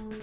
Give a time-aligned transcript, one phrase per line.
[0.00, 0.14] Hello,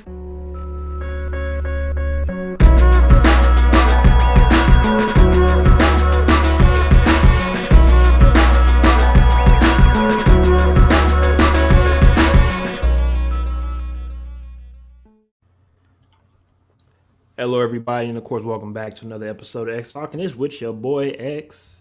[17.62, 20.20] everybody, and of course, welcome back to another episode of X Talking.
[20.20, 21.78] It's with your boy X.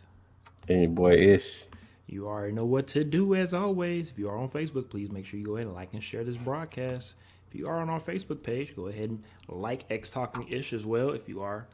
[0.68, 1.64] And your boy Ish.
[2.06, 4.10] You already know what to do as always.
[4.10, 6.24] If you are on Facebook, please make sure you go ahead and like and share
[6.24, 7.14] this broadcast.
[7.48, 10.84] If you are on our Facebook page, go ahead and like X Talking Ish as
[10.84, 11.10] well.
[11.10, 11.66] If you are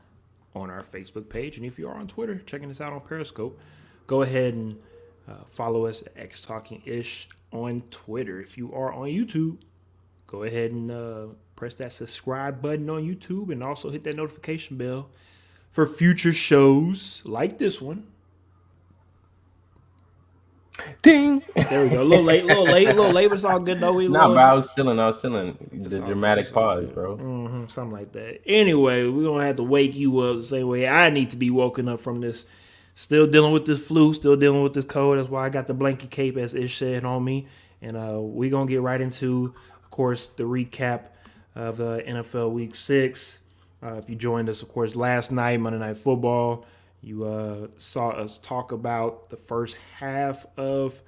[0.55, 3.59] on our Facebook page, and if you are on Twitter, checking us out on Periscope,
[4.07, 4.79] go ahead and
[5.29, 8.41] uh, follow us at X Talking Ish on Twitter.
[8.41, 9.59] If you are on YouTube,
[10.27, 14.77] go ahead and uh, press that subscribe button on YouTube and also hit that notification
[14.77, 15.09] bell
[15.71, 18.07] for future shows like this one.
[21.03, 21.43] Ding.
[21.55, 22.03] There we go.
[22.03, 23.93] A little late, a little late, a little late, but it's all good though.
[23.93, 24.99] We nah, little- bro, I was chilling.
[24.99, 25.57] I was chilling.
[25.73, 26.95] It's The dramatic good, pause, good.
[26.95, 27.17] bro.
[27.17, 28.41] Mhm, something like that.
[28.47, 31.51] Anyway, we're gonna have to wake you up the same way I need to be
[31.51, 32.47] woken up from this.
[32.95, 35.19] Still dealing with this flu, still dealing with this cold.
[35.19, 37.47] That's why I got the blanket cape, as Ish said, on me.
[37.81, 41.01] And uh, we're gonna get right into, of course, the recap
[41.57, 43.41] of uh, NFL Week Six.
[43.83, 46.65] Uh, if you joined us, of course, last night, Monday Night Football,
[47.03, 51.03] you uh, saw us talk about the first half of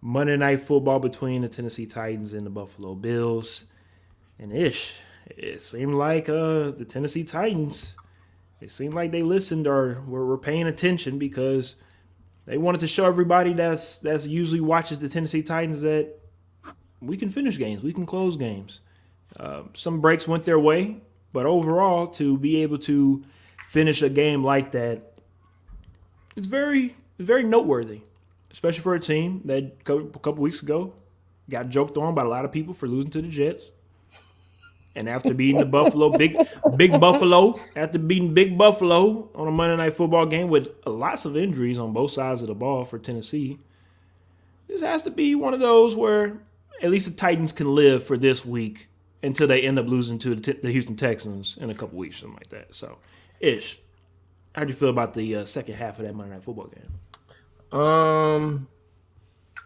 [0.00, 3.64] Monday Night Football between the Tennessee Titans and the Buffalo Bills.
[4.38, 7.94] And ish, it seemed like uh, the Tennessee Titans,
[8.60, 11.76] it seemed like they listened or were, were paying attention because
[12.46, 16.18] they wanted to show everybody that's that's usually watches the Tennessee Titans that
[17.00, 18.80] we can finish games, we can close games.
[19.38, 20.96] Uh, some breaks went their way,
[21.32, 23.24] but overall, to be able to
[23.68, 25.15] finish a game like that,
[26.36, 28.02] it's very very noteworthy,
[28.52, 30.94] especially for a team that a couple, weeks ago
[31.48, 33.70] got joked on by a lot of people for losing to the Jets.
[34.94, 36.36] And after beating the Buffalo, big
[36.76, 41.36] big Buffalo, after beating Big Buffalo on a Monday Night Football game with lots of
[41.36, 43.58] injuries on both sides of the ball for Tennessee,
[44.68, 46.38] this has to be one of those where
[46.82, 48.88] at least the Titans can live for this week
[49.22, 52.36] until they end up losing to the, Houston Texans in a couple weeks, or something
[52.36, 52.74] like that.
[52.74, 52.98] So,
[53.40, 53.78] ish,
[54.56, 57.78] how'd you feel about the uh, second half of that Monday Night Football game?
[57.80, 58.66] Um,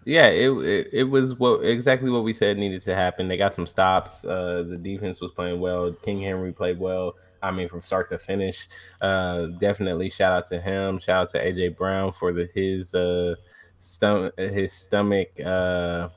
[0.05, 3.29] yeah, it, it it was what exactly what we said needed to happen.
[3.29, 4.25] They got some stops.
[4.25, 5.93] Uh, the defense was playing well.
[5.93, 7.15] King Henry played well.
[7.43, 8.69] I mean, from start to finish.
[9.01, 10.99] Uh, definitely shout out to him.
[10.99, 13.35] Shout out to AJ Brown for the his uh
[13.79, 16.09] stomach his stomach uh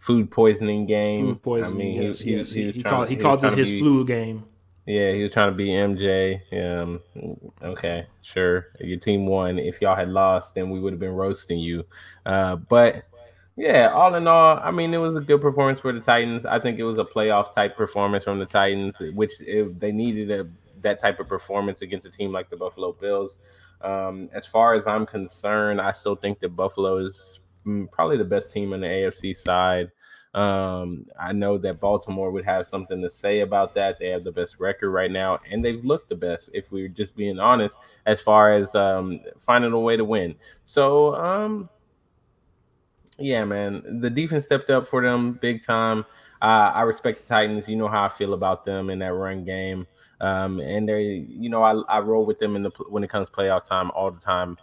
[0.00, 1.26] food poisoning game.
[1.28, 1.74] Food poisoning.
[1.74, 2.52] I mean, yes, he, yes.
[2.52, 4.44] he He, he called he called it his be- flu game.
[4.86, 6.40] Yeah, he was trying to be MJ.
[6.52, 7.00] Um,
[7.62, 8.68] okay, sure.
[8.80, 9.58] Your team won.
[9.58, 11.84] If y'all had lost, then we would have been roasting you.
[12.26, 13.04] Uh, but
[13.56, 16.44] yeah, all in all, I mean, it was a good performance for the Titans.
[16.46, 20.30] I think it was a playoff type performance from the Titans, which if they needed
[20.30, 20.48] a,
[20.80, 23.38] that type of performance against a team like the Buffalo Bills.
[23.82, 28.24] Um, as far as I'm concerned, I still think that Buffalo is mm, probably the
[28.24, 29.90] best team on the AFC side.
[30.34, 33.98] Um, I know that Baltimore would have something to say about that.
[33.98, 37.14] They have the best record right now, and they've looked the best, if we're just
[37.14, 37.76] being honest,
[38.06, 40.34] as far as um, finding a way to win.
[40.64, 41.68] So, um,
[43.18, 46.06] yeah, man, the defense stepped up for them big time.
[46.40, 47.68] Uh, I respect the Titans.
[47.68, 49.86] You know how I feel about them in that run game.
[50.20, 53.28] Um, and they, you know, I, I roll with them in the when it comes
[53.28, 54.56] to playoff time all the time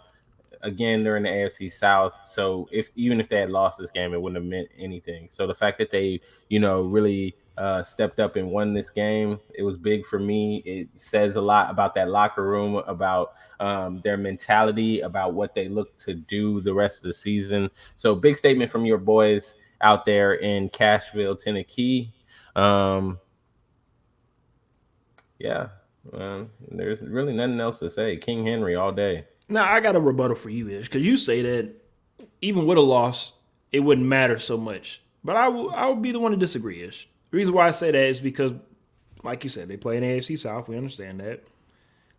[0.62, 4.12] again they're in the AFC South, so if even if they had lost this game,
[4.12, 5.28] it wouldn't have meant anything.
[5.30, 9.38] So the fact that they, you know, really uh, stepped up and won this game,
[9.54, 10.62] it was big for me.
[10.64, 15.68] It says a lot about that locker room, about um, their mentality, about what they
[15.68, 17.70] look to do the rest of the season.
[17.96, 22.12] So big statement from your boys out there in Cashville, Tennessee.
[22.56, 23.18] Um,
[25.38, 25.68] yeah,
[26.12, 28.16] um, there's really nothing else to say.
[28.16, 29.26] King Henry all day.
[29.50, 31.74] Now I got a rebuttal for you, Ish, because you say that
[32.40, 33.32] even with a loss,
[33.72, 35.02] it wouldn't matter so much.
[35.22, 37.08] But I will, I would be the one to disagree, Ish.
[37.30, 38.52] The reason why I say that is because,
[39.22, 40.68] like you said, they play in AFC South.
[40.68, 41.44] We understand that.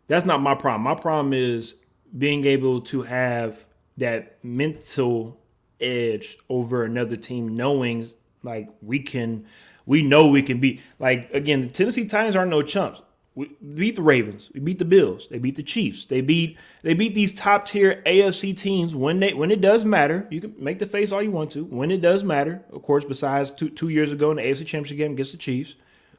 [0.08, 0.84] That's not my problem.
[0.84, 1.76] My problem is
[2.18, 3.66] being able to have
[3.98, 5.40] that mental
[5.80, 8.06] edge over another team, knowing
[8.44, 9.46] like we can,
[9.86, 10.82] we know we can beat.
[11.00, 13.02] Like again, the Tennessee Titans are no chumps.
[13.34, 14.52] We beat the Ravens.
[14.54, 15.28] We beat the Bills.
[15.30, 16.06] They beat the Chiefs.
[16.06, 20.28] They beat they beat these top tier AFC teams when they when it does matter.
[20.30, 21.64] You can make the face all you want to.
[21.64, 23.06] When it does matter, of course.
[23.06, 25.76] Besides two two years ago in the AFC Championship game against the Chiefs,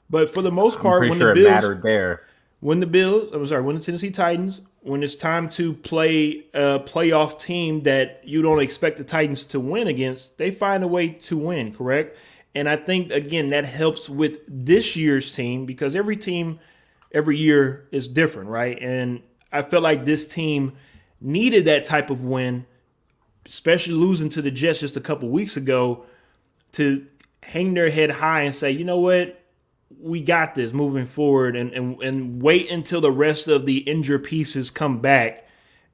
[0.09, 2.23] but for the most part, when sure the it Bills mattered there.
[2.61, 6.81] when the Bills, I'm sorry, when the Tennessee Titans, when it's time to play a
[6.81, 11.09] playoff team that you don't expect the Titans to win against, they find a way
[11.09, 12.17] to win, correct?
[12.55, 16.59] And I think again that helps with this year's team because every team
[17.13, 18.79] every year is different, right?
[18.81, 19.23] And
[19.53, 20.73] I felt like this team
[21.21, 22.67] needed that type of win,
[23.47, 26.05] especially losing to the Jets just a couple weeks ago,
[26.73, 27.07] to
[27.43, 29.39] hang their head high and say, you know what,
[30.01, 34.25] we got this moving forward, and and, and wait until the rest of the injured
[34.25, 35.47] pieces come back.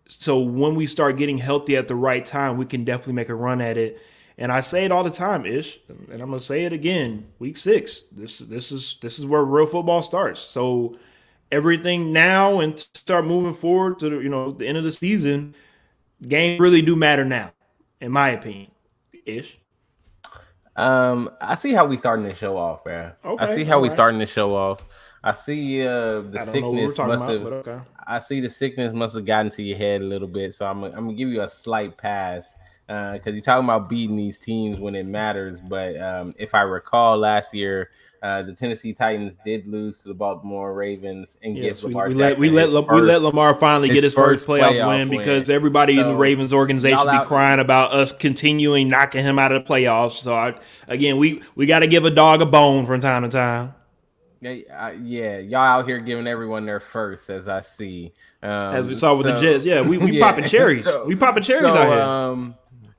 [0.09, 3.35] So when we start getting healthy at the right time, we can definitely make a
[3.35, 4.01] run at it.
[4.41, 7.27] And I say it all the time, Ish, and I'm gonna say it again.
[7.41, 10.41] Week six, this this is this is where real football starts.
[10.41, 10.97] So
[11.51, 15.57] everything now and start moving forward to the, you know the end of the season,
[16.23, 17.51] games really do matter now,
[18.01, 18.71] in my opinion.
[19.27, 19.59] Ish.
[20.77, 23.15] Um, I see how we starting to show off, man.
[23.25, 23.95] Okay, I see how we right.
[23.95, 24.85] starting to show off.
[25.25, 27.47] I see uh the sickness must about, have.
[27.53, 27.79] Okay.
[28.07, 30.85] I see the sickness must have gotten to your head a little bit, so I'm
[30.85, 32.55] I'm gonna give you a slight pass
[32.89, 35.61] because uh, you're talking about beating these teams when it matters.
[35.61, 37.91] But um, if I recall last year,
[38.23, 42.09] uh, the Tennessee Titans did lose to the Baltimore Ravens and yes, give Lamar.
[42.09, 44.49] We, we let we let, first, we let Lamar finally his get his first, first
[44.49, 48.13] playoff, playoff win, win, because everybody so, in the Ravens organization be crying about us
[48.13, 50.13] continuing knocking him out of the playoffs.
[50.13, 50.55] So I,
[50.89, 53.75] again, we we got to give a dog a bone from time to time.
[54.41, 58.13] Yeah, uh, yeah, y'all out here giving everyone their first, as I see.
[58.41, 60.85] Um, as we saw with so, the Jets, yeah, we we yeah, popping cherries.
[60.85, 62.01] So, we popping cherries so, out here.
[62.01, 62.55] Um,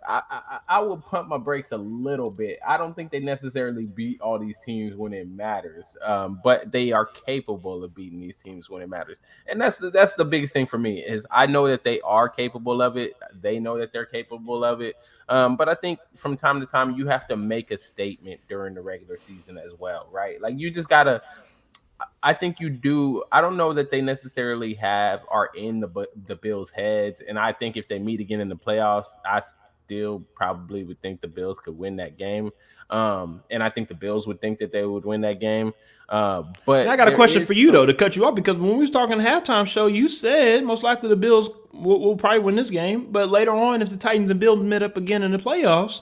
[0.09, 2.59] I, I, will pump my brakes a little bit.
[2.67, 6.91] I don't think they necessarily beat all these teams when it matters, um, but they
[6.91, 10.51] are capable of beating these teams when it matters, and that's the, that's the biggest
[10.51, 13.13] thing for me is I know that they are capable of it.
[13.39, 14.95] They know that they're capable of it,
[15.29, 18.73] um, but I think from time to time you have to make a statement during
[18.73, 20.41] the regular season as well, right?
[20.41, 21.21] Like you just gotta.
[22.23, 23.23] I think you do.
[23.31, 27.53] I don't know that they necessarily have are in the the Bills' heads, and I
[27.53, 29.41] think if they meet again in the playoffs, I
[29.89, 32.51] still probably would think the Bills could win that game.
[32.91, 35.73] Um, and I think the Bills would think that they would win that game.
[36.07, 37.73] Uh, but and I got a question for you some...
[37.73, 40.83] though to cut you off because when we was talking halftime show, you said most
[40.83, 43.11] likely the Bills will, will, probably win this game.
[43.11, 46.01] But later on, if the Titans and Bills met up again in the playoffs,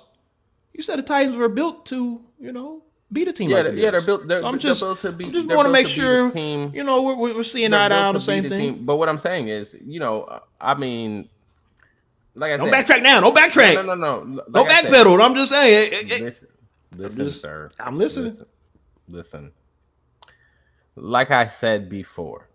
[0.74, 3.50] you said the Titans were built to you know beat a team.
[3.50, 4.28] Yeah, like the yeah, they're built.
[4.28, 6.72] They're, so I'm just, built to be, just want to make sure team.
[6.74, 8.75] you know we're, we're seeing eye to eye on the same thing.
[8.75, 8.86] Team.
[8.86, 11.30] But what I'm saying is, you know, I mean,
[12.38, 13.19] like I don't said, backtrack now.
[13.19, 13.74] Don't backtrack.
[13.74, 14.24] No, no, no.
[14.24, 14.44] no.
[14.48, 15.24] Like don't backpedal.
[15.24, 16.07] I'm just saying.
[16.07, 16.48] Listen,
[16.95, 17.72] listen, I'm just, sir.
[17.80, 18.25] I'm listening.
[18.25, 18.45] Listen,
[19.07, 19.51] listen.
[20.95, 22.50] Like I said before,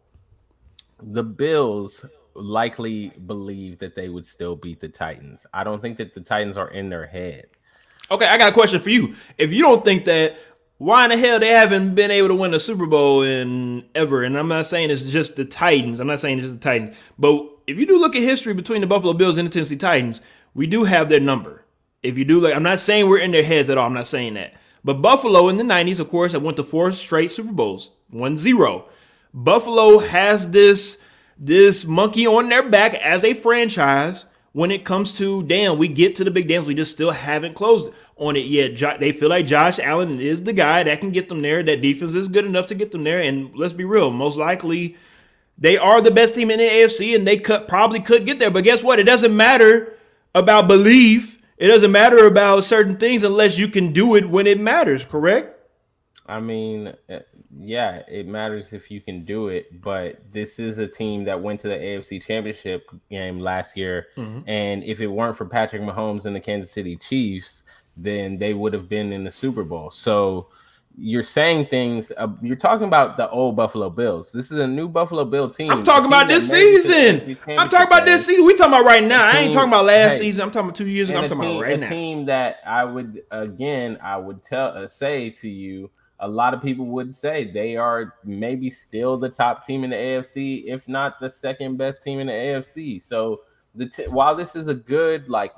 [1.00, 5.44] the Bills likely believe that they would still beat the Titans.
[5.52, 7.46] I don't think that the Titans are in their head.
[8.10, 9.14] Okay, I got a question for you.
[9.38, 10.36] If you don't think that,
[10.78, 14.22] why in the hell they haven't been able to win a Super Bowl in ever?
[14.22, 16.00] And I'm not saying it's just the Titans.
[16.00, 18.82] I'm not saying it's just the Titans, but if you do look at history between
[18.82, 20.20] the Buffalo Bills and the Tennessee Titans,
[20.54, 21.64] we do have their number.
[22.02, 23.86] If you do like, I'm not saying we're in their heads at all.
[23.86, 24.54] I'm not saying that.
[24.84, 28.84] But Buffalo in the 90s, of course, have went to four straight Super Bowls, 1-0.
[29.32, 31.02] Buffalo has this
[31.38, 36.14] this monkey on their back as a franchise when it comes to damn, we get
[36.16, 38.74] to the big dance, we just still haven't closed on it yet.
[38.74, 41.62] Jo- they feel like Josh Allen is the guy that can get them there.
[41.62, 43.20] That defense is good enough to get them there.
[43.20, 44.96] And let's be real, most likely
[45.62, 48.50] they are the best team in the AFC, and they could probably could get there.
[48.50, 48.98] But guess what?
[48.98, 49.96] It doesn't matter
[50.34, 51.40] about belief.
[51.56, 55.04] It doesn't matter about certain things unless you can do it when it matters.
[55.04, 55.56] Correct?
[56.26, 57.20] I mean, uh,
[57.56, 59.80] yeah, it matters if you can do it.
[59.80, 64.48] But this is a team that went to the AFC Championship game last year, mm-hmm.
[64.48, 67.62] and if it weren't for Patrick Mahomes and the Kansas City Chiefs,
[67.96, 69.92] then they would have been in the Super Bowl.
[69.92, 70.48] So
[70.96, 72.12] you're saying things.
[72.16, 74.30] Uh, you're talking about the old Buffalo Bills.
[74.32, 75.70] This is a new Buffalo Bill team.
[75.70, 77.36] I'm talking about this season.
[77.48, 78.44] I'm talking about this season.
[78.44, 79.26] We talking about right now.
[79.26, 80.42] Team, I ain't talking about last hey, season.
[80.42, 81.20] I'm talking about two years ago.
[81.20, 81.86] I'm talking team, about right a now.
[81.86, 85.90] A team that I would again, I would tell uh, say to you.
[86.20, 89.96] A lot of people would say they are maybe still the top team in the
[89.96, 93.02] AFC, if not the second best team in the AFC.
[93.02, 93.40] So
[93.74, 95.52] the t- while this is a good like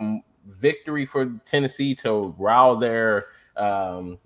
[0.47, 3.27] victory for Tennessee to rile their
[3.57, 4.19] um,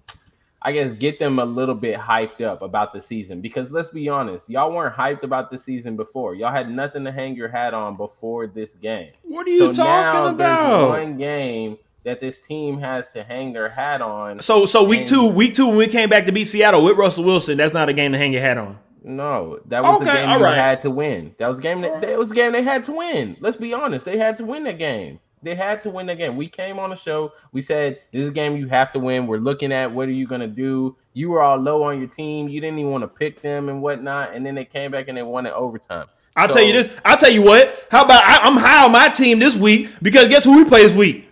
[0.60, 4.08] I guess get them a little bit hyped up about the season because let's be
[4.08, 6.34] honest, y'all weren't hyped about the season before.
[6.34, 9.12] Y'all had nothing to hang your hat on before this game.
[9.22, 10.88] What are you so talking about?
[10.88, 14.40] one game that this team has to hang their hat on.
[14.40, 16.96] So so week and, two, week two when we came back to beat Seattle with
[16.96, 18.78] Russell Wilson, that's not a game to hang your hat on.
[19.04, 20.56] No, that was okay, a game you right.
[20.56, 21.34] had to win.
[21.38, 23.36] That was a game that, that was a game they had to win.
[23.40, 25.20] Let's be honest, they had to win that game.
[25.42, 26.36] They had to win again.
[26.36, 27.32] We came on the show.
[27.52, 29.26] We said this is a game you have to win.
[29.26, 30.96] We're looking at what are you gonna do.
[31.12, 32.48] You were all low on your team.
[32.48, 34.34] You didn't even want to pick them and whatnot.
[34.34, 36.06] And then they came back and they won it overtime.
[36.36, 36.88] I'll so, tell you this.
[37.04, 37.86] I'll tell you what.
[37.90, 40.84] How about I, am high on my team this week because guess who we play
[40.84, 41.28] this week?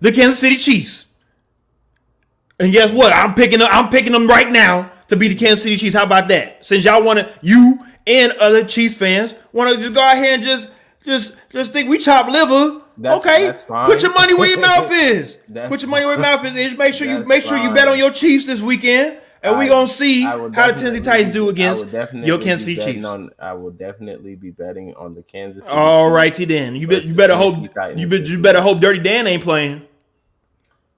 [0.00, 1.06] The Kansas City Chiefs.
[2.58, 3.12] And guess what?
[3.12, 3.68] I'm picking them.
[3.70, 5.96] I'm picking them right now to be the Kansas City Chiefs.
[5.96, 6.64] How about that?
[6.64, 10.34] Since y'all want to, you and other Chiefs fans want to just go out here
[10.34, 10.68] and just,
[11.02, 12.82] just, just think we chop liver.
[13.02, 13.86] That's- okay, that's fine.
[13.86, 15.36] put your money where your mouth is.
[15.68, 16.52] Put your money where your mouth is.
[16.52, 19.64] Just make sure you make sure you bet on your Chiefs this weekend, and we
[19.64, 23.06] I- gonna see how the Tennessee Titans do against your be Kansas City Chiefs.
[23.06, 25.62] On, I will definitely be betting on the Kansas.
[25.64, 26.76] City All righty then.
[26.76, 27.04] You bet.
[27.04, 27.72] You better hope.
[27.74, 28.26] Titans You bet.
[28.26, 29.82] You better hope Dirty Dan ain't playing.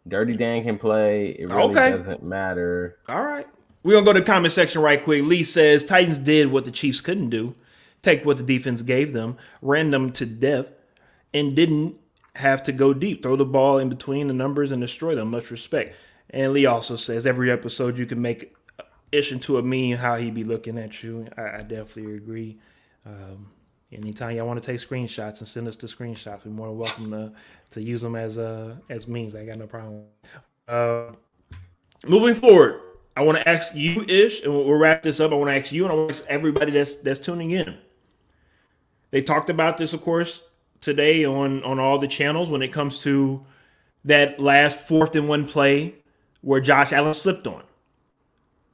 [0.09, 1.37] Dirty Dan can play.
[1.39, 1.91] It really Okay.
[1.93, 2.97] doesn't matter.
[3.09, 3.47] All right.
[3.85, 5.23] We're gonna go to the comment section right quick.
[5.25, 7.55] Lee says Titans did what the Chiefs couldn't do.
[8.03, 10.67] Take what the defense gave them, ran them to death,
[11.35, 11.97] and didn't
[12.37, 13.23] have to go deep.
[13.23, 15.31] Throw the ball in between the numbers and destroy them.
[15.31, 15.97] Much respect.
[16.31, 18.55] And Lee also says every episode you can make
[19.11, 21.27] ish into a meme how he be looking at you.
[21.37, 22.59] I, I definitely agree.
[23.05, 23.51] Um,
[23.93, 27.11] anytime y'all want to take screenshots and send us the screenshots, we're more than welcome
[27.11, 27.33] to,
[27.73, 29.35] to use them as uh, as memes.
[29.35, 30.05] I got no problem.
[30.67, 31.13] Uh,
[32.07, 32.81] moving forward,
[33.17, 35.33] I want to ask you, Ish, and we'll wrap this up.
[35.33, 37.77] I want to ask you, and I want to ask everybody that's that's tuning in.
[39.11, 40.43] They talked about this, of course,
[40.83, 43.43] today on on all the channels when it comes to
[44.05, 45.95] that last fourth and one play
[46.43, 47.63] where Josh Allen slipped on.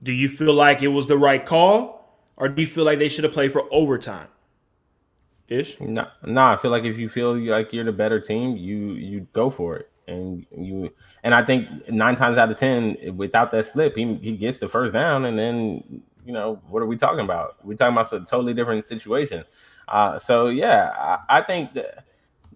[0.03, 3.09] Do you feel like it was the right call, or do you feel like they
[3.09, 4.29] should have played for overtime?
[5.49, 5.81] Ish.
[5.81, 9.27] No, no, I feel like if you feel like you're the better team, you you
[9.33, 10.91] go for it, and you
[11.23, 14.69] and I think nine times out of ten, without that slip, he he gets the
[14.69, 17.65] first down, and then you know what are we talking about?
[17.65, 19.45] We're talking about a totally different situation.
[19.89, 20.91] Uh, so yeah,
[21.29, 22.05] I, I think that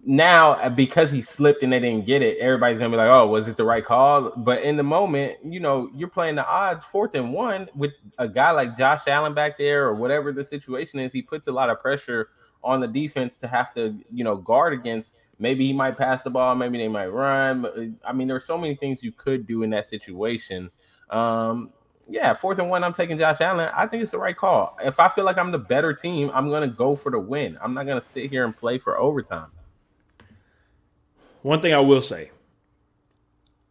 [0.05, 3.27] now uh, because he slipped and they didn't get it, everybody's gonna be like, "Oh,
[3.27, 6.85] was it the right call?" But in the moment, you know, you're playing the odds
[6.85, 10.99] fourth and one with a guy like Josh Allen back there, or whatever the situation
[10.99, 11.11] is.
[11.11, 12.29] He puts a lot of pressure
[12.63, 15.15] on the defense to have to, you know, guard against.
[15.39, 17.65] Maybe he might pass the ball, maybe they might run.
[17.65, 20.69] Uh, I mean, there's so many things you could do in that situation.
[21.09, 21.73] Um,
[22.09, 23.69] yeah, fourth and one, I'm taking Josh Allen.
[23.73, 24.77] I think it's the right call.
[24.83, 27.57] If I feel like I'm the better team, I'm gonna go for the win.
[27.61, 29.51] I'm not gonna sit here and play for overtime.
[31.41, 32.31] One thing I will say,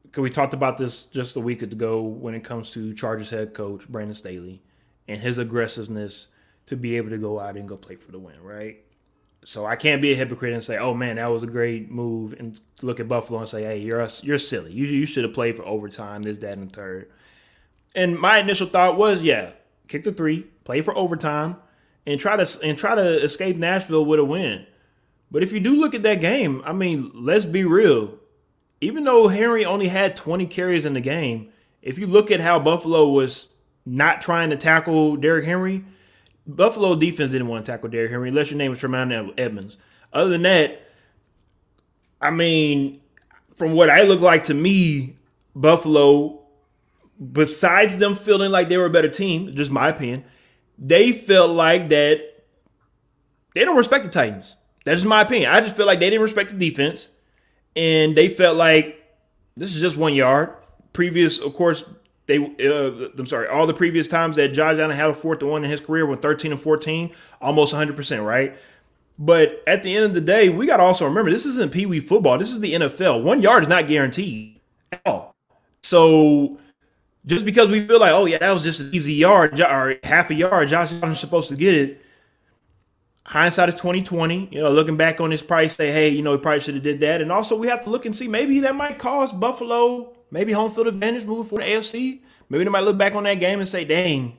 [0.03, 3.55] because we talked about this just a week ago when it comes to Chargers head
[3.55, 4.62] coach Brandon Staley
[5.09, 6.29] and his aggressiveness
[6.67, 8.79] to be able to go out and go play for the win, right?
[9.45, 12.35] So I can't be a hypocrite and say, "Oh man, that was a great move,"
[12.39, 14.73] and look at Buffalo and say, "Hey, you're you're silly.
[14.73, 17.11] You you should have played for overtime, this, that, and the third.
[17.95, 19.51] And my initial thought was, yeah,
[19.89, 21.57] kick the three, play for overtime,
[22.07, 24.67] and try to and try to escape Nashville with a win.
[25.31, 28.19] But if you do look at that game, I mean, let's be real.
[28.81, 32.59] Even though Henry only had 20 carries in the game, if you look at how
[32.59, 33.49] Buffalo was
[33.87, 35.85] not trying to tackle Derrick Henry,
[36.47, 39.77] Buffalo defense didn't want to tackle Derrick Henry unless your name was Tremaine Edmunds.
[40.13, 40.83] Other than that,
[42.21, 43.01] I mean,
[43.55, 45.17] from what I look like to me,
[45.55, 46.42] Buffalo,
[47.31, 50.25] besides them feeling like they were a better team, just my opinion,
[50.79, 52.21] they felt like that
[53.55, 54.57] they don't respect the Titans.
[54.85, 55.50] That's just my opinion.
[55.50, 57.09] I just feel like they didn't respect the defense,
[57.76, 58.99] and they felt like
[59.57, 60.55] this is just one yard.
[60.93, 61.85] Previous, of course,
[62.26, 62.38] they.
[62.38, 63.47] Uh, I'm sorry.
[63.49, 66.05] All the previous times that Josh Allen had a fourth and one in his career
[66.05, 68.57] were 13 and 14, almost 100 percent right.
[69.19, 71.87] But at the end of the day, we got to also remember this isn't Pee
[71.87, 72.38] Wee football.
[72.38, 73.23] This is the NFL.
[73.23, 74.61] One yard is not guaranteed
[74.91, 75.37] at all.
[75.83, 76.59] So
[77.26, 80.31] just because we feel like, oh yeah, that was just an easy yard or half
[80.31, 82.05] a yard, Josh Allen's supposed to get it.
[83.25, 86.38] Hindsight of 2020 you know looking back on this probably say hey you know he
[86.38, 87.23] probably should have did that.
[87.23, 90.73] And also we have to look and see maybe that might cost buffalo maybe home
[90.73, 93.69] field advantage moving for the afc maybe they might look back on that game and
[93.69, 94.38] say dang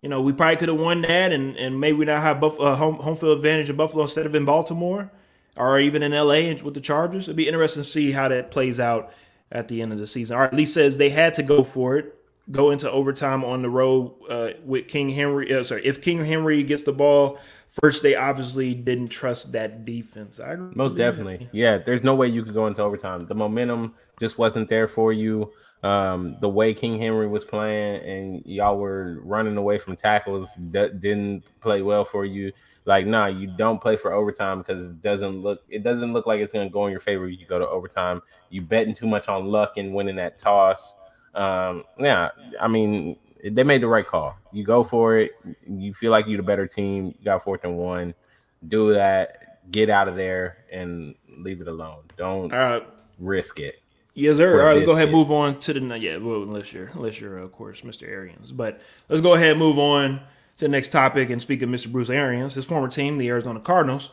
[0.00, 2.58] you know we probably could have won that and, and maybe we now have Buff-
[2.58, 5.12] uh, home, home field advantage in buffalo instead of in baltimore
[5.56, 7.24] or even in la with the chargers.
[7.24, 9.12] It'd be interesting to see how that plays out
[9.52, 10.36] at the end of the season.
[10.36, 12.16] All right lee says they had to go for it
[12.50, 16.62] go into overtime on the road uh, with king henry uh, sorry if king henry
[16.62, 17.38] gets the ball
[17.82, 20.40] First, they obviously didn't trust that defense.
[20.40, 21.48] I agree Most definitely.
[21.52, 23.26] Yeah, there's no way you could go into overtime.
[23.26, 25.52] The momentum just wasn't there for you.
[25.82, 31.00] Um, the way King Henry was playing and y'all were running away from tackles that
[31.00, 32.50] didn't play well for you.
[32.86, 36.40] Like, nah, you don't play for overtime because it doesn't look it doesn't look like
[36.40, 37.28] it's gonna go in your favor.
[37.28, 38.22] You go to overtime.
[38.48, 40.96] You betting too much on luck and winning that toss.
[41.34, 43.16] Um, yeah, I mean,
[43.50, 44.36] they made the right call.
[44.52, 45.32] You go for it.
[45.68, 47.14] You feel like you're the better team.
[47.18, 48.14] You got fourth and one.
[48.68, 49.60] Do that.
[49.70, 52.04] Get out of there and leave it alone.
[52.16, 52.86] Don't right.
[53.18, 53.82] risk it.
[54.14, 54.60] Yes, sir.
[54.60, 56.16] All right, let's go ahead and move on to the yeah.
[56.16, 58.08] Well, unless you're unless you're of course Mr.
[58.08, 60.20] Arians, but let's go ahead and move on
[60.56, 61.28] to the next topic.
[61.28, 61.92] And speak of Mr.
[61.92, 64.10] Bruce Arians, his former team, the Arizona Cardinals,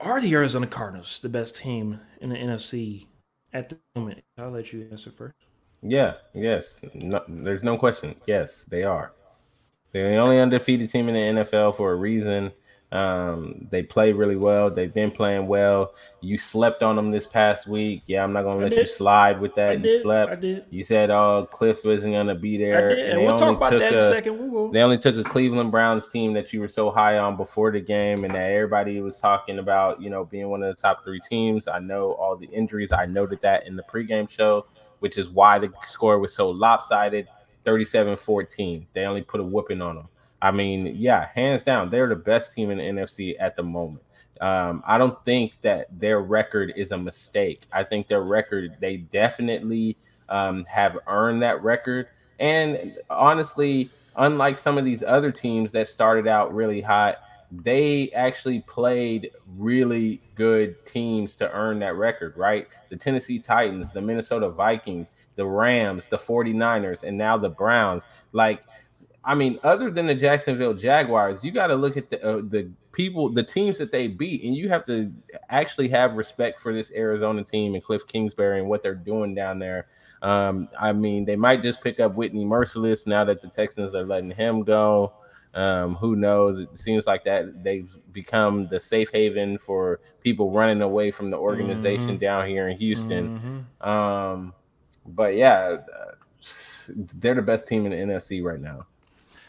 [0.00, 3.06] are the Arizona Cardinals the best team in the NFC
[3.52, 4.24] at the moment?
[4.38, 5.45] I'll let you answer first.
[5.82, 6.80] Yeah, yes.
[6.94, 8.14] No, there's no question.
[8.26, 9.12] Yes, they are.
[9.92, 12.52] They're the only undefeated team in the NFL for a reason.
[12.92, 14.70] Um, they play really well.
[14.70, 15.94] They've been playing well.
[16.20, 18.02] You slept on them this past week.
[18.06, 19.70] Yeah, I'm not gonna let you slide with that.
[19.70, 20.02] I you did.
[20.02, 20.32] slept.
[20.32, 20.64] I did.
[20.70, 23.10] You said, "Oh, Cliff wasn't gonna be there." I did.
[23.10, 24.52] And, we'll talk about that a, second.
[24.52, 27.72] We'll they only took a Cleveland Browns team that you were so high on before
[27.72, 31.02] the game, and that everybody was talking about, you know, being one of the top
[31.02, 31.66] three teams.
[31.66, 32.92] I know all the injuries.
[32.92, 34.66] I noted that in the pregame show,
[35.00, 37.28] which is why the score was so lopsided,
[37.64, 38.86] 37-14.
[38.92, 40.08] They only put a whooping on them.
[40.42, 44.02] I mean, yeah, hands down, they're the best team in the NFC at the moment.
[44.40, 47.62] Um, I don't think that their record is a mistake.
[47.72, 49.96] I think their record, they definitely
[50.28, 52.08] um, have earned that record.
[52.38, 57.18] And honestly, unlike some of these other teams that started out really hot,
[57.50, 62.66] they actually played really good teams to earn that record, right?
[62.90, 68.02] The Tennessee Titans, the Minnesota Vikings, the Rams, the 49ers, and now the Browns.
[68.32, 68.62] Like,
[69.24, 72.70] I mean, other than the Jacksonville Jaguars, you got to look at the uh, the
[72.92, 75.12] people, the teams that they beat, and you have to
[75.50, 79.58] actually have respect for this Arizona team and Cliff Kingsbury and what they're doing down
[79.58, 79.88] there.
[80.22, 84.06] Um, I mean, they might just pick up Whitney Mercilus now that the Texans are
[84.06, 85.12] letting him go.
[85.56, 86.60] Um, who knows?
[86.60, 91.38] It seems like that they've become the safe haven for people running away from the
[91.38, 92.18] organization mm-hmm.
[92.18, 93.66] down here in Houston.
[93.80, 93.88] Mm-hmm.
[93.88, 94.54] Um,
[95.06, 96.12] but yeah, uh,
[96.88, 98.86] they're the best team in the NFC right now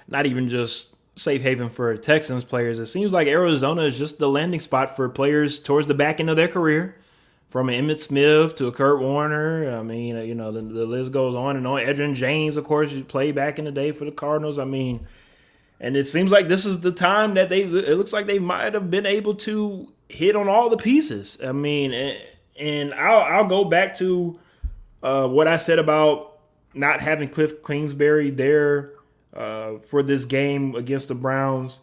[0.08, 2.80] not even just safe haven for Texans players.
[2.80, 6.30] It seems like Arizona is just the landing spot for players towards the back end
[6.30, 6.96] of their career,
[7.50, 9.78] from Emmitt Smith to a Kurt Warner.
[9.78, 11.80] I mean, you know, the, the list goes on and on.
[11.80, 14.60] Edgerrin James, of course, played back in the day for the Cardinals.
[14.60, 15.06] I mean,
[15.80, 17.62] and it seems like this is the time that they.
[17.62, 21.38] It looks like they might have been able to hit on all the pieces.
[21.44, 21.94] I mean,
[22.58, 24.40] and, I'll I'll go back to
[25.04, 26.40] uh, what I said about
[26.74, 28.94] not having Cliff Kingsbury there
[29.36, 31.82] uh, for this game against the Browns.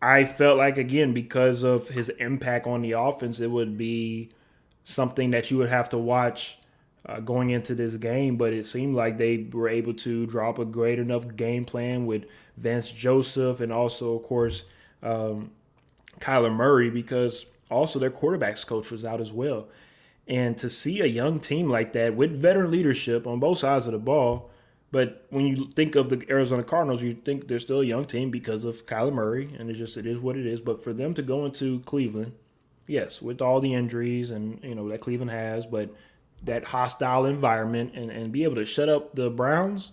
[0.00, 4.30] I felt like again because of his impact on the offense, it would be
[4.84, 6.58] something that you would have to watch
[7.06, 8.36] uh, going into this game.
[8.36, 12.24] But it seemed like they were able to drop a great enough game plan with
[12.56, 14.64] Vance Joseph and also, of course,
[15.02, 15.50] um,
[16.20, 19.66] Kyler Murray because also their quarterbacks coach was out as well.
[20.28, 23.92] And to see a young team like that with veteran leadership on both sides of
[23.92, 24.50] the ball
[24.92, 28.30] but when you think of the Arizona Cardinals, you think they're still a young team
[28.30, 30.60] because of Kyler Murray, and it's just it is what it is.
[30.60, 32.32] But for them to go into Cleveland,
[32.86, 35.88] yes, with all the injuries and you know that Cleveland has, but
[36.42, 39.92] that hostile environment and, and be able to shut up the Browns,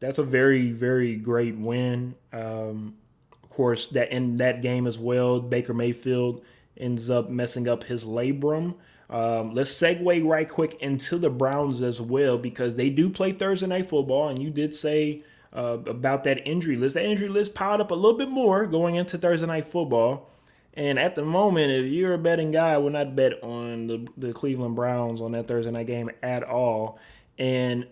[0.00, 2.14] that's a very very great win.
[2.32, 2.96] Um,
[3.42, 6.44] of course, that in that game as well, Baker Mayfield
[6.76, 8.74] ends up messing up his labrum.
[9.10, 13.66] Um, let's segue right quick into the Browns as well because they do play Thursday
[13.66, 16.94] night football, and you did say uh, about that injury list.
[16.94, 20.30] That injury list piled up a little bit more going into Thursday night football.
[20.74, 24.06] And at the moment, if you're a betting guy, I would not bet on the,
[24.16, 27.00] the Cleveland Browns on that Thursday night game at all.
[27.38, 27.86] And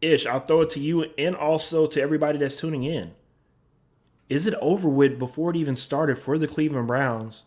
[0.00, 3.12] Ish, I'll throw it to you and also to everybody that's tuning in.
[4.28, 7.44] Is it over with before it even started for the Cleveland Browns?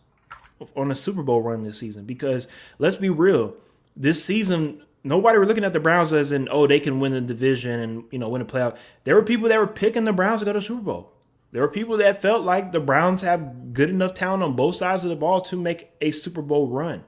[0.76, 2.46] on a Super Bowl run this season because
[2.78, 3.54] let's be real,
[3.96, 7.20] this season nobody were looking at the Browns as in oh they can win the
[7.20, 8.76] division and you know win a playoff.
[9.04, 11.12] There were people that were picking the Browns to go to Super Bowl.
[11.50, 15.04] There were people that felt like the Browns have good enough talent on both sides
[15.04, 17.04] of the ball to make a Super Bowl run.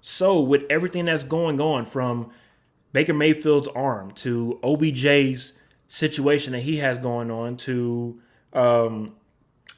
[0.00, 2.30] So with everything that's going on from
[2.92, 5.52] Baker Mayfield's arm to OBJ's
[5.88, 8.20] situation that he has going on to
[8.52, 9.14] um,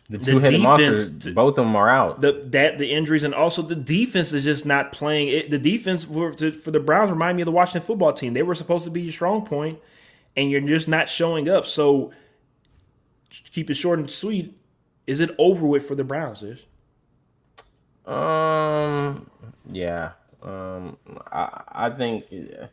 [0.09, 2.21] the two-headed monsters, both of them are out.
[2.21, 5.29] The that the injuries and also the defense is just not playing.
[5.29, 8.35] It, the defense for for the Browns remind me of the Washington football team.
[8.35, 9.79] They were supposed to be your strong point,
[10.37, 11.65] and you're just not showing up.
[11.65, 12.13] So
[13.31, 14.57] keep it short and sweet.
[15.07, 16.43] Is it over with for the Browns?
[16.43, 16.67] Ish?
[18.05, 19.31] Um.
[19.71, 20.13] Yeah.
[20.43, 20.97] Um.
[21.31, 22.25] I I think.
[22.31, 22.67] Yeah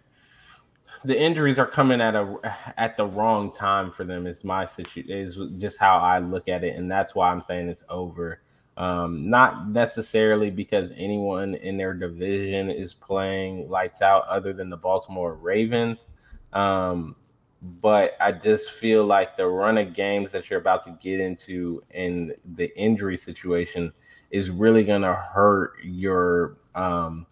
[1.04, 4.28] the injuries are coming at a at the wrong time for them.
[4.28, 7.70] Is my situation is just how I look at it, and that's why I'm saying
[7.70, 8.42] it's over.
[8.78, 14.78] Um, not necessarily because anyone in their division is playing lights out, other than the
[14.78, 16.10] Baltimore Ravens.
[16.54, 17.16] Um,
[17.62, 21.84] but I just feel like the run of games that you're about to get into
[21.92, 23.92] and the injury situation
[24.30, 27.26] is really going to hurt your um,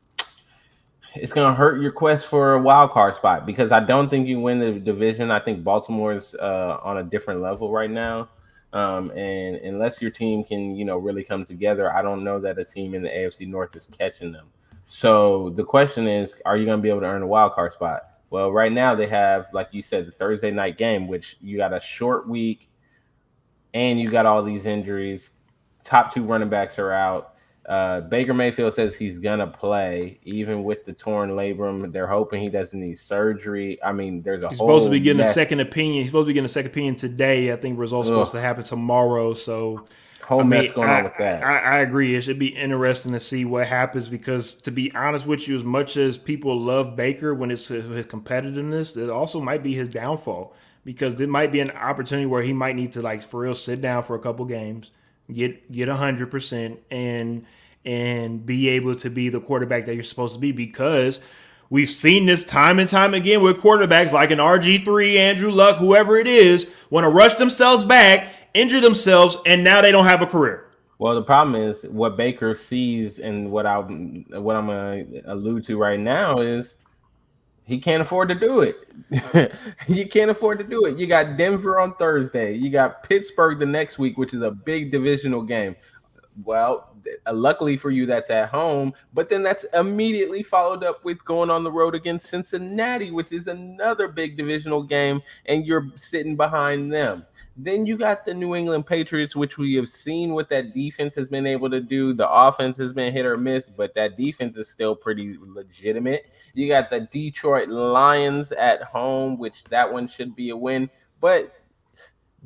[1.16, 4.28] it's going to hurt your quest for a wild card spot because I don't think
[4.28, 5.32] you win the division.
[5.32, 8.30] I think Baltimore's uh, on a different level right now.
[8.74, 12.60] Um, and unless your team can, you know, really come together, I don't know that
[12.60, 14.48] a team in the AFC North is catching them.
[14.88, 17.74] So the question is, are you going to be able to earn a wild card
[17.74, 18.02] spot?
[18.30, 21.74] Well, right now they have, like you said, the Thursday night game, which you got
[21.74, 22.70] a short week,
[23.74, 25.30] and you got all these injuries.
[25.84, 27.35] Top two running backs are out.
[27.68, 31.92] Uh, Baker Mayfield says he's gonna play, even with the torn labrum.
[31.92, 33.82] They're hoping he doesn't need surgery.
[33.84, 35.32] I mean, there's a he's supposed to be getting mess.
[35.32, 36.04] a second opinion.
[36.04, 37.52] He's supposed to be getting a second opinion today.
[37.52, 38.14] I think results Ugh.
[38.14, 39.34] supposed to happen tomorrow.
[39.34, 39.88] So
[40.26, 41.44] whole I mean, mess going I, on with that.
[41.44, 42.16] I, I, agree.
[42.16, 45.64] It should be interesting to see what happens because, to be honest with you, as
[45.64, 50.54] much as people love Baker when it's his competitiveness, it also might be his downfall
[50.84, 53.82] because it might be an opportunity where he might need to like for real sit
[53.82, 54.92] down for a couple games
[55.34, 57.46] get get hundred percent and
[57.84, 61.20] and be able to be the quarterback that you're supposed to be because
[61.70, 66.18] we've seen this time and time again with quarterbacks like an RG3, Andrew Luck, whoever
[66.18, 70.26] it is, want to rush themselves back, injure themselves, and now they don't have a
[70.26, 70.66] career.
[70.98, 75.78] Well, the problem is what Baker sees and what I what I'm gonna allude to
[75.78, 76.76] right now is
[77.66, 79.54] he can't afford to do it.
[79.88, 80.98] you can't afford to do it.
[80.98, 82.54] You got Denver on Thursday.
[82.54, 85.76] You got Pittsburgh the next week, which is a big divisional game.
[86.44, 91.24] Well, uh, luckily for you, that's at home, but then that's immediately followed up with
[91.26, 96.36] going on the road against Cincinnati, which is another big divisional game, and you're sitting
[96.36, 97.26] behind them.
[97.58, 101.30] Then you got the New England Patriots, which we have seen what that defense has
[101.30, 102.14] been able to do.
[102.14, 106.26] The offense has been hit or miss, but that defense is still pretty legitimate.
[106.54, 110.90] You got the Detroit Lions at home, which that one should be a win.
[111.22, 111.54] But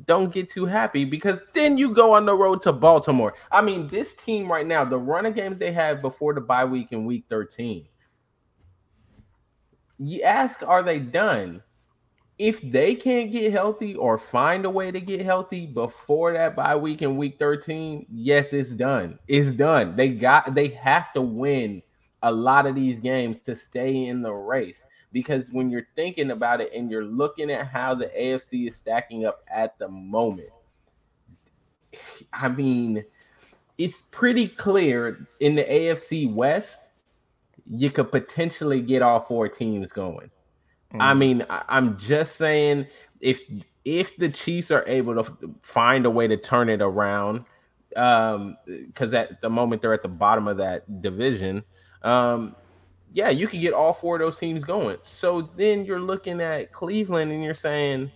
[0.06, 3.34] don't get too happy because then you go on the road to Baltimore.
[3.50, 6.92] I mean, this team right now, the running games they have before the bye week
[6.92, 7.86] in week 13.
[9.98, 11.62] You ask, are they done?
[12.40, 16.74] If they can't get healthy or find a way to get healthy before that bye
[16.74, 19.18] week in week 13, yes, it's done.
[19.28, 19.94] It's done.
[19.94, 21.82] They got they have to win
[22.22, 24.86] a lot of these games to stay in the race.
[25.12, 29.26] Because when you're thinking about it and you're looking at how the AFC is stacking
[29.26, 30.48] up at the moment,
[32.32, 33.04] I mean,
[33.76, 36.80] it's pretty clear in the AFC West,
[37.68, 40.30] you could potentially get all four teams going.
[40.94, 41.00] Mm.
[41.00, 42.86] I mean, I, I'm just saying
[43.20, 43.40] if
[43.84, 47.44] if the Chiefs are able to find a way to turn it around,
[47.96, 51.62] um, because at the moment they're at the bottom of that division,
[52.02, 52.54] um,
[53.12, 54.98] yeah, you can get all four of those teams going.
[55.04, 58.10] So then you're looking at Cleveland and you're saying,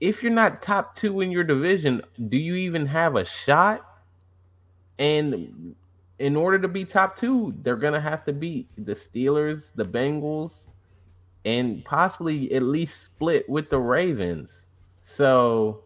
[0.00, 3.86] if you're not top two in your division, do you even have a shot?
[4.98, 5.74] And
[6.18, 10.68] in order to be top two, they're gonna have to beat the Steelers, the Bengals,
[11.44, 14.50] and possibly at least split with the Ravens.
[15.02, 15.82] So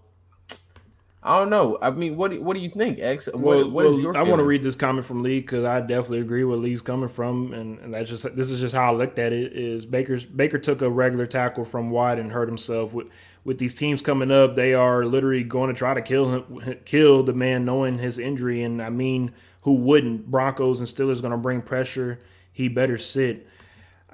[1.27, 1.77] I don't know.
[1.83, 3.27] I mean, what do, what do you think, X?
[3.27, 4.17] What, well, what well, your?
[4.17, 7.09] I want to read this comment from Lee because I definitely agree with Lee's coming
[7.09, 9.53] from, and, and that's just this is just how I looked at it.
[9.53, 13.09] Is Baker's Baker took a regular tackle from wide and hurt himself with
[13.43, 14.55] with these teams coming up.
[14.55, 18.63] They are literally going to try to kill him, kill the man, knowing his injury.
[18.63, 20.31] And I mean, who wouldn't?
[20.31, 22.21] Broncos and Steelers going to bring pressure.
[22.53, 23.49] He better sit.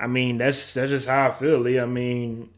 [0.02, 1.58] I mean, that's that's just how I feel.
[1.58, 1.78] Lee.
[1.78, 2.50] I mean,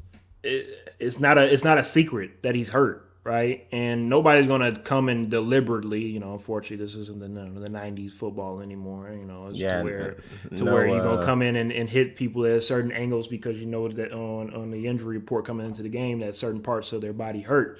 [0.42, 3.66] it, it's not a it's not a secret that he's hurt, right?
[3.70, 6.32] And nobody's gonna come and deliberately, you know.
[6.32, 7.28] Unfortunately, this isn't the
[7.60, 9.12] the '90s football anymore.
[9.12, 10.16] You know, it's yeah, to where
[10.56, 13.28] to no, where you're gonna uh, come in and, and hit people at certain angles
[13.28, 16.62] because you know that on on the injury report coming into the game that certain
[16.62, 17.78] parts of their body hurt.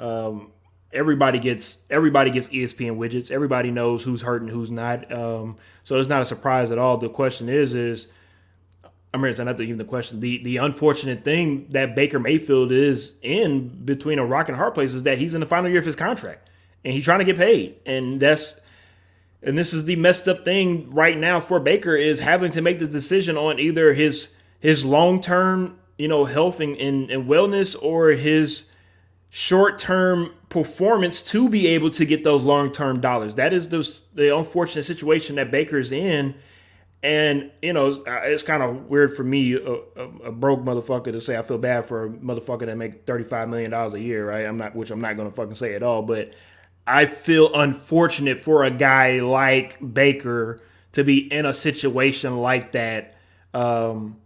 [0.00, 0.50] Um,
[0.92, 3.30] everybody gets everybody gets ESPN widgets.
[3.30, 5.12] Everybody knows who's hurt and who's not.
[5.12, 6.98] Um, so it's not a surprise at all.
[6.98, 8.08] The question is is
[9.14, 10.20] I mean, it's not even the question.
[10.20, 14.94] The the unfortunate thing that Baker Mayfield is in between a rock and hard place
[14.94, 16.48] is that he's in the final year of his contract
[16.84, 17.76] and he's trying to get paid.
[17.84, 18.60] And that's
[19.42, 22.78] and this is the messed up thing right now for Baker is having to make
[22.78, 27.76] this decision on either his his long term, you know, health and, and, and wellness
[27.82, 28.72] or his
[29.30, 33.34] short term performance to be able to get those long term dollars.
[33.34, 33.78] That is the,
[34.14, 36.34] the unfortunate situation that Baker's in
[37.02, 39.72] and you know, it's kind of weird for me, a,
[40.24, 43.48] a, broke motherfucker, to say I feel bad for a motherfucker that make thirty five
[43.48, 44.46] million dollars a year, right?
[44.46, 46.32] I'm not, which I'm not gonna fucking say at all, but
[46.86, 50.60] I feel unfortunate for a guy like Baker
[50.92, 53.16] to be in a situation like that.
[53.52, 54.18] Um,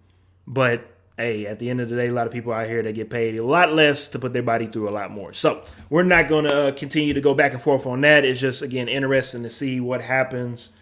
[0.46, 0.86] but
[1.16, 3.08] hey, at the end of the day, a lot of people out here that get
[3.08, 5.32] paid a lot less to put their body through a lot more.
[5.32, 8.24] So we're not going to uh, continue to go back and forth on that.
[8.24, 10.74] It's just again interesting to see what happens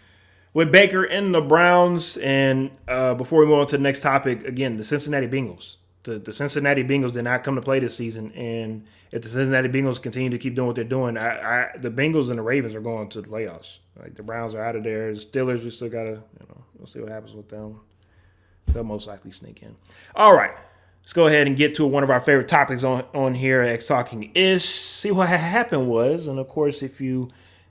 [0.55, 2.17] with Baker and the Browns.
[2.17, 5.75] And uh, before we move on to the next topic, again, the Cincinnati Bengals.
[6.03, 9.69] The, the Cincinnati Bengals did not come to play this season, and if the Cincinnati
[9.69, 12.75] Bengals continue to keep doing what they're doing, I, I, the Bengals and the Ravens
[12.75, 13.77] are going to the playoffs.
[13.99, 15.11] Like the Browns are out of there.
[15.11, 17.79] The Steelers, we still gotta, you know, we'll see what happens with them.
[18.67, 19.75] they'll most likely sneak in.
[20.15, 20.53] All right.
[21.01, 23.69] Let's go ahead and get to one of our favorite topics on, on here at
[23.69, 24.65] X Talking Ish.
[24.65, 27.29] See what happened was, and of course, if you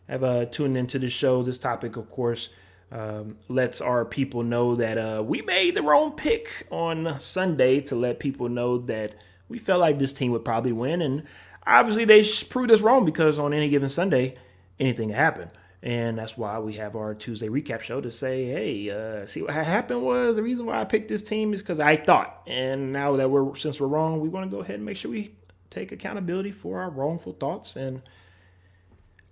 [0.08, 2.48] have uh, tuned into the show, this topic, of course,
[2.94, 7.96] um, lets our people know that uh, we made the wrong pick on Sunday to
[7.96, 9.16] let people know that
[9.48, 11.02] we felt like this team would probably win.
[11.02, 11.24] And
[11.66, 14.36] obviously, they proved us wrong because on any given Sunday,
[14.78, 15.50] anything can happen.
[15.82, 19.52] And that's why we have our Tuesday recap show to say, hey, uh, see what
[19.52, 22.42] happened was the reason why I picked this team is because I thought.
[22.46, 25.10] And now that we're since we're wrong, we want to go ahead and make sure
[25.10, 25.34] we
[25.68, 27.74] take accountability for our wrongful thoughts.
[27.74, 28.02] And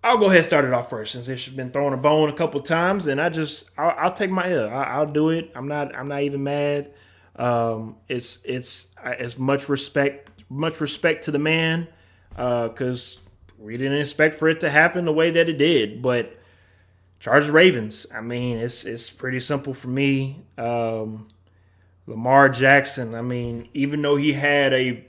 [0.05, 2.33] I'll go ahead and start it off first since it's been throwing a bone a
[2.33, 4.69] couple times, and I just I'll, I'll take my L.
[4.69, 5.53] I, will do it.
[5.55, 6.93] I'm not I'm not even mad.
[7.37, 11.87] Um, it's it's as much respect much respect to the man
[12.31, 16.37] because uh, we didn't expect for it to happen the way that it did, but
[17.21, 18.07] Chargers Ravens.
[18.13, 20.45] I mean, it's it's pretty simple for me.
[20.59, 21.29] Um,
[22.09, 23.15] Lamar Jackson.
[23.15, 25.07] I mean, even though he had a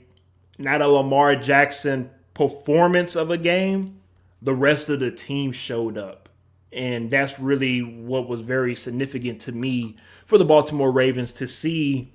[0.56, 4.00] not a Lamar Jackson performance of a game,
[4.44, 6.28] the rest of the team showed up.
[6.72, 12.12] And that's really what was very significant to me for the Baltimore Ravens to see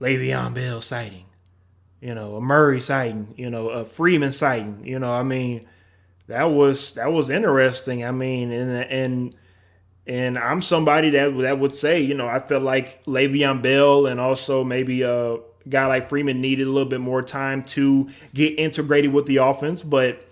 [0.00, 1.26] Le'Veon Bell sighting,
[2.00, 5.66] you know, a Murray sighting, you know, a Freeman sighting, you know, I mean,
[6.26, 8.04] that was that was interesting.
[8.04, 9.36] I mean, and and
[10.06, 14.18] and I'm somebody that that would say, you know, I felt like Le'Veon Bell and
[14.18, 15.36] also maybe a
[15.68, 19.82] guy like Freeman needed a little bit more time to get integrated with the offense,
[19.82, 20.27] but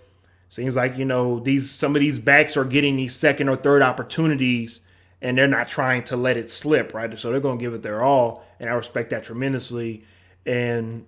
[0.49, 3.81] seems like you know these some of these backs are getting these second or third
[3.81, 4.81] opportunities
[5.21, 7.17] and they're not trying to let it slip, right?
[7.17, 10.03] So they're going to give it their all, and I respect that tremendously.
[10.45, 11.05] And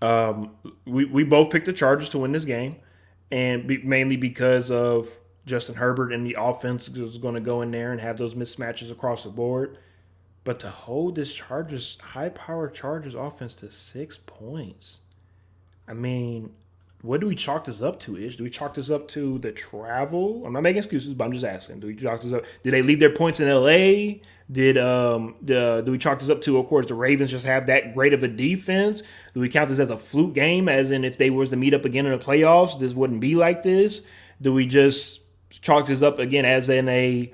[0.00, 0.52] um,
[0.84, 2.76] we we both picked the Chargers to win this game
[3.30, 5.08] and be, mainly because of
[5.44, 8.90] Justin Herbert and the offense was going to go in there and have those mismatches
[8.90, 9.78] across the board.
[10.44, 15.00] But to hold this Chargers high power Chargers offense to six points,
[15.86, 16.54] I mean,
[17.02, 18.16] what do we chalk this up to?
[18.16, 20.44] Ish, do we chalk this up to the travel?
[20.44, 21.78] I'm not making excuses, but I'm just asking.
[21.78, 22.44] Do we chalk this up?
[22.64, 24.20] Did they leave their points in L.A.?
[24.50, 26.58] Did um the do we chalk this up to?
[26.58, 29.02] Of course, the Ravens just have that great of a defense.
[29.34, 30.68] Do we count this as a fluke game?
[30.68, 33.36] As in, if they was to meet up again in the playoffs, this wouldn't be
[33.36, 34.04] like this.
[34.40, 37.32] Do we just chalk this up again as in a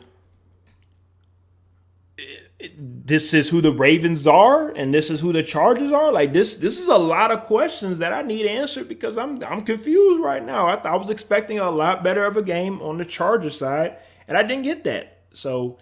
[2.78, 6.12] this is who the Ravens are and this is who the Chargers are.
[6.12, 9.62] Like this, this is a lot of questions that I need answered because I'm I'm
[9.62, 10.68] confused right now.
[10.68, 14.38] I, I was expecting a lot better of a game on the Charger side, and
[14.38, 15.18] I didn't get that.
[15.32, 15.78] So,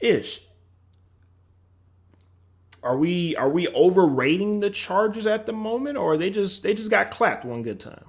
[0.00, 0.42] ish.
[2.82, 6.90] Are we are we overrating the Chargers at the moment, or they just they just
[6.90, 8.04] got clapped one good time?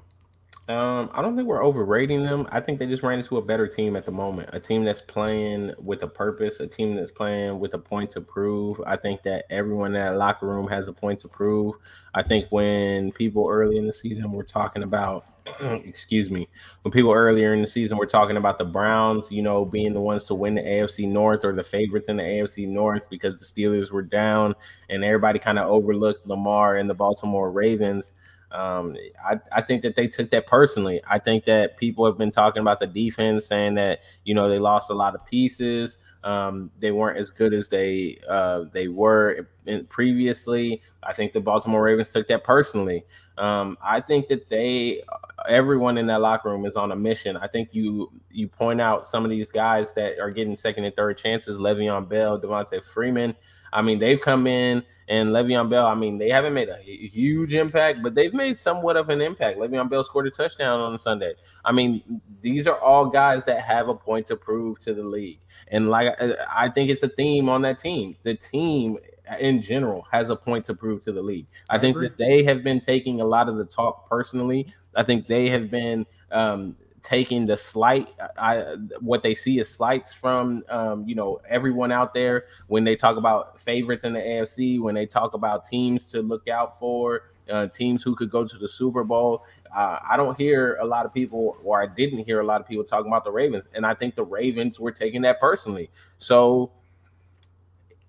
[0.69, 2.47] Um, I don't think we're overrating them.
[2.49, 4.49] I think they just ran into a better team at the moment.
[4.53, 8.21] A team that's playing with a purpose, a team that's playing with a point to
[8.21, 8.79] prove.
[8.85, 11.75] I think that everyone in that locker room has a point to prove.
[12.13, 15.25] I think when people early in the season were talking about
[15.61, 16.47] excuse me,
[16.83, 19.99] when people earlier in the season were talking about the Browns, you know, being the
[19.99, 23.45] ones to win the AFC North or the favorites in the AFC North because the
[23.45, 24.55] Steelers were down
[24.89, 28.13] and everybody kind of overlooked Lamar and the Baltimore Ravens.
[28.53, 31.01] Um, I, I think that they took that personally.
[31.09, 34.59] I think that people have been talking about the defense, saying that you know they
[34.59, 35.97] lost a lot of pieces.
[36.23, 40.81] Um, they weren't as good as they uh, they were in, previously.
[41.01, 43.03] I think the Baltimore Ravens took that personally.
[43.37, 45.01] Um, I think that they,
[45.49, 47.35] everyone in that locker room is on a mission.
[47.35, 50.95] I think you you point out some of these guys that are getting second and
[50.95, 53.35] third chances: Le'Veon Bell, Devonta Freeman.
[53.73, 55.85] I mean, they've come in and Le'Veon Bell.
[55.85, 59.59] I mean, they haven't made a huge impact, but they've made somewhat of an impact.
[59.59, 61.33] Le'Veon Bell scored a touchdown on Sunday.
[61.65, 65.39] I mean, these are all guys that have a point to prove to the league,
[65.69, 66.15] and like
[66.49, 68.15] I think it's a theme on that team.
[68.23, 68.97] The team
[69.39, 71.47] in general has a point to prove to the league.
[71.69, 72.09] I, I think agree.
[72.09, 74.73] that they have been taking a lot of the talk personally.
[74.95, 80.13] I think they have been um, taking the slight I what they see is slights
[80.13, 84.81] from um, you know everyone out there when they talk about favorites in the AFC
[84.81, 88.57] when they talk about teams to look out for uh, teams who could go to
[88.57, 89.45] the Super Bowl.
[89.75, 92.67] Uh, I don't hear a lot of people or I didn't hear a lot of
[92.67, 95.89] people talking about the Ravens and I think the Ravens were taking that personally.
[96.19, 96.71] So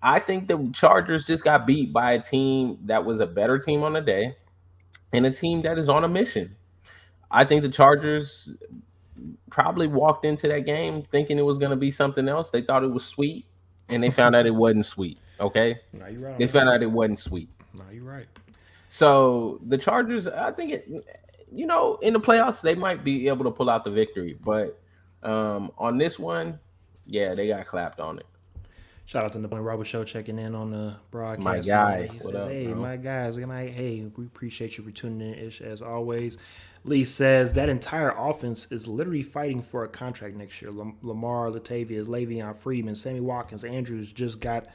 [0.02, 3.82] I think the Chargers just got beat by a team that was a better team
[3.82, 4.36] on the day
[5.12, 6.54] and a team that is on a mission
[7.34, 8.52] I think the Chargers
[9.50, 12.50] probably walked into that game thinking it was going to be something else.
[12.50, 13.44] They thought it was sweet,
[13.88, 15.18] and they found out it wasn't sweet.
[15.40, 16.38] Okay, no, you're right.
[16.38, 17.48] They found out it wasn't sweet.
[17.76, 18.28] No, you're right.
[18.88, 20.88] So the Chargers, I think it,
[21.52, 24.80] you know, in the playoffs they might be able to pull out the victory, but
[25.24, 26.60] um, on this one,
[27.04, 28.26] yeah, they got clapped on it.
[29.06, 31.44] Shout out to the Point Robert Show checking in on the broadcast.
[31.44, 32.08] My guy.
[32.10, 32.76] He says, up, hey, bro?
[32.80, 33.70] my guys, good night.
[33.72, 36.38] Hey, we appreciate you for tuning in, Ish, as always.
[36.84, 40.70] Lee says that entire offense is literally fighting for a contract next year.
[41.02, 44.66] Lamar, Latavius, Le'Veon Freeman, Sammy Watkins, Andrews just got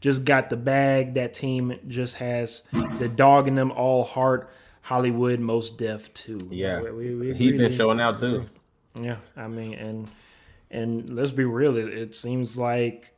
[0.00, 1.14] just got the bag.
[1.14, 2.64] That team just has
[2.98, 4.50] the dog in them all heart.
[4.82, 6.38] Hollywood most deaf too.
[6.50, 8.46] Yeah, We- we- we he agree been showing out too.
[9.00, 10.08] yeah, I mean, and
[10.70, 11.76] and let's be real.
[11.76, 13.12] It, it seems like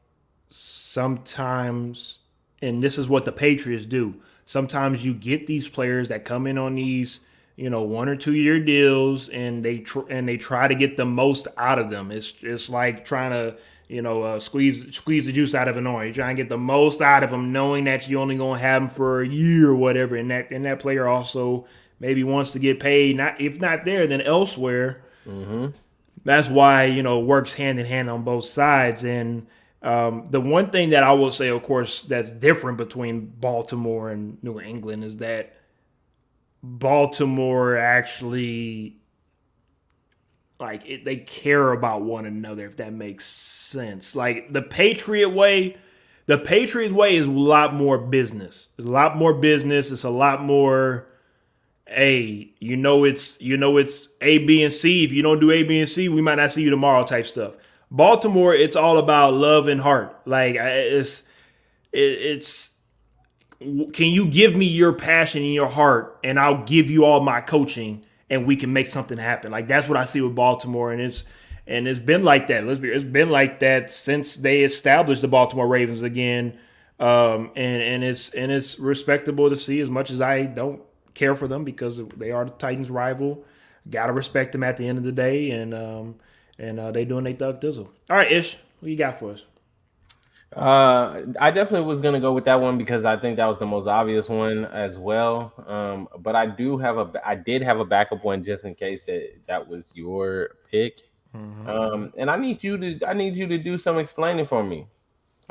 [0.49, 2.21] sometimes,
[2.63, 4.15] and this is what the Patriots do.
[4.47, 7.21] Sometimes you get these players that come in on these,
[7.57, 10.97] you know, one or two year deals, and they tr- and they try to get
[10.97, 12.11] the most out of them.
[12.11, 13.57] It's it's like trying to.
[13.91, 16.17] You know, uh, squeeze squeeze the juice out of an orange.
[16.17, 18.91] trying to get the most out of them, knowing that you're only gonna have them
[18.91, 20.15] for a year or whatever.
[20.15, 21.65] And that and that player also
[21.99, 23.17] maybe wants to get paid.
[23.17, 25.05] Not if not there, then elsewhere
[26.25, 29.47] that's why you know works hand in hand on both sides and
[29.83, 34.43] um, the one thing that i will say of course that's different between baltimore and
[34.43, 35.55] new england is that
[36.63, 38.97] baltimore actually
[40.61, 45.77] like it, they care about one another if that makes sense like the patriot way
[46.27, 50.11] the patriot way is a lot more business it's a lot more business it's a
[50.11, 51.09] lot more
[51.89, 55.05] hey, you know it's you know it's A, B, and C.
[55.05, 57.05] If you don't do A, B, and C, we might not see you tomorrow.
[57.05, 57.55] Type stuff.
[57.91, 60.17] Baltimore, it's all about love and heart.
[60.27, 61.23] Like it's
[61.93, 62.81] it's
[63.61, 67.41] can you give me your passion and your heart, and I'll give you all my
[67.41, 69.51] coaching, and we can make something happen.
[69.51, 71.25] Like that's what I see with Baltimore, and it's
[71.67, 72.67] and it's been like that.
[72.67, 76.59] Let's be, it's been like that since they established the Baltimore Ravens again.
[77.01, 80.83] Um, and and it's and it's respectable to see as much as I don't
[81.15, 83.45] care for them because they are the Titans' rival.
[83.89, 86.15] Got to respect them at the end of the day, and um,
[86.59, 87.89] and uh, they doing they thug dizzle.
[88.11, 89.45] All right, Ish, what you got for us?
[90.57, 93.67] Uh, I definitely was gonna go with that one because I think that was the
[93.67, 95.53] most obvious one as well.
[95.67, 99.05] Um, but I do have a, I did have a backup one just in case
[99.05, 101.03] that that was your pick.
[101.35, 104.89] Um, and I need you to, I need you to do some explaining for me,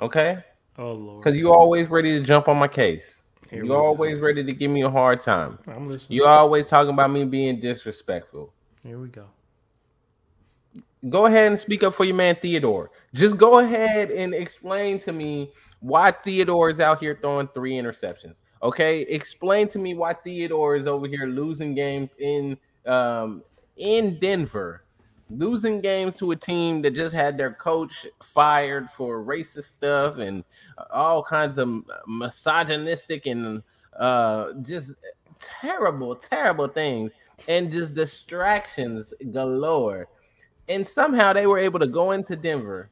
[0.02, 0.44] okay?
[0.78, 3.06] Oh Lord, Because you always ready to jump on my case.
[3.50, 3.86] Here You're go.
[3.86, 5.60] always ready to give me a hard time.
[5.68, 6.18] I'm listening.
[6.18, 8.52] You always talking about me being disrespectful.
[8.84, 9.28] Here we go.
[11.10, 12.92] Go ahead and speak up for your man Theodore.
[13.14, 18.36] Just go ahead and explain to me why Theodore is out here throwing three interceptions.
[18.64, 23.44] Okay, explain to me why Theodore is over here losing games in um
[23.78, 24.84] in Denver,
[25.30, 30.44] losing games to a team that just had their coach fired for racist stuff and
[30.90, 31.70] all kinds of
[32.08, 33.62] misogynistic and
[34.00, 34.94] uh just
[35.40, 37.12] terrible, terrible things
[37.48, 40.08] and just distractions galore
[40.70, 42.90] and somehow they were able to go into Denver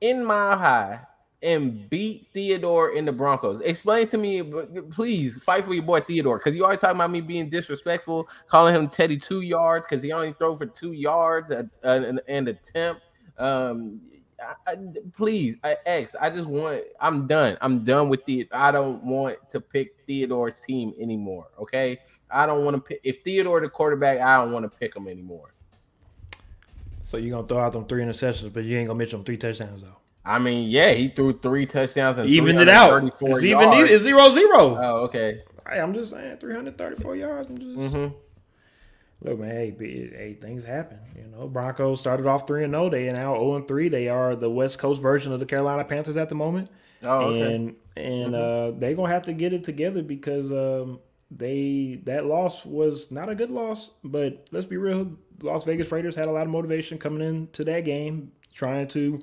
[0.00, 1.00] in Mile High
[1.42, 3.60] and beat Theodore in the Broncos.
[3.62, 4.42] Explain to me,
[4.90, 8.74] please fight for your boy Theodore because you always talking about me being disrespectful, calling
[8.74, 13.02] him Teddy two yards because he only throw for two yards and an, an attempt.
[13.38, 14.00] Um,
[14.66, 14.76] I, I-
[15.16, 16.14] please, I, X.
[16.20, 16.82] I just want.
[17.00, 17.56] I'm done.
[17.60, 18.46] I'm done with the.
[18.52, 21.48] I don't want to pick Theodore's team anymore.
[21.58, 21.98] Okay,
[22.30, 23.00] I don't want to pick.
[23.02, 25.54] If Theodore the quarterback, I don't want to pick him anymore.
[27.10, 29.36] So you're gonna throw out them three interceptions, but you ain't gonna mention them three
[29.36, 29.96] touchdowns though.
[30.24, 33.00] I mean, yeah, he threw three touchdowns and Even it out.
[33.00, 33.90] 334 It's even yards.
[33.90, 34.78] it's zero zero.
[34.80, 35.42] Oh, okay.
[35.68, 37.50] Hey, I'm just saying, 334 yards.
[37.50, 38.06] I'm just hmm
[39.22, 39.50] look, man.
[39.50, 41.00] Hey, hey, things happen.
[41.16, 42.88] You know, Broncos started off three and zero.
[42.88, 43.88] They are now zero and three.
[43.88, 46.70] They are the West Coast version of the Carolina Panthers at the moment.
[47.04, 47.54] Oh, okay.
[47.54, 52.64] and and uh, they gonna have to get it together because um, they that loss
[52.64, 53.90] was not a good loss.
[54.04, 55.10] But let's be real,
[55.42, 59.22] Las Vegas Raiders had a lot of motivation coming into that game, trying to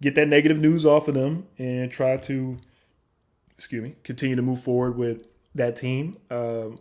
[0.00, 2.58] get that negative news off of them and try to,
[3.56, 6.18] excuse me, continue to move forward with that team.
[6.30, 6.78] Um,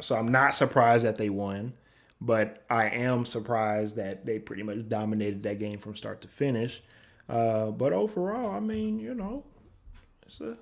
[0.00, 1.74] so I'm not surprised that they won,
[2.20, 6.82] but I am surprised that they pretty much dominated that game from start to finish.
[7.28, 9.44] Uh, but overall, I mean, you know,
[10.26, 10.56] it's a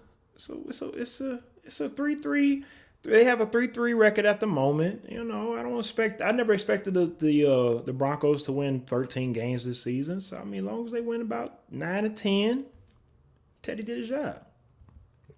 [0.49, 2.65] a it's a it's a it's a three three.
[3.07, 5.07] They have a three three record at the moment.
[5.11, 6.21] You know, I don't expect.
[6.21, 10.21] I never expected the the uh, the Broncos to win thirteen games this season.
[10.21, 12.67] So I mean, as long as they win about nine to ten,
[13.63, 14.43] Teddy did his job.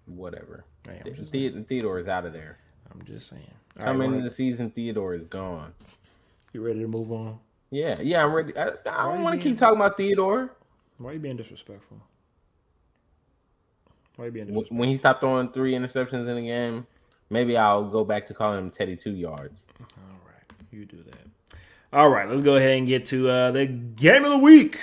[0.05, 0.65] Whatever.
[0.87, 1.01] Hey,
[1.31, 2.57] The- Theodore is out of there.
[2.91, 3.43] I'm just saying.
[3.79, 5.73] All Coming right, into the season, Theodore is gone.
[6.53, 7.37] you ready to move on?
[7.69, 8.57] Yeah, yeah, I'm ready.
[8.57, 10.51] I, I don't want to keep talking about Theodore.
[10.97, 11.97] Why are you being disrespectful?
[14.15, 14.77] Why are you being disrespectful?
[14.77, 16.87] When he stopped throwing three interceptions in the game,
[17.29, 19.65] maybe I'll go back to calling him Teddy two yards.
[19.79, 21.57] All right, you do that.
[21.91, 24.79] All right, let's go ahead and get to uh, the game of the week.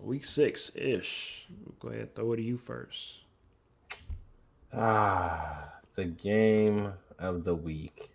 [0.00, 1.46] week six ish.
[1.80, 3.18] Go ahead, throw it to you first.
[4.72, 8.10] Ah, the game of the week.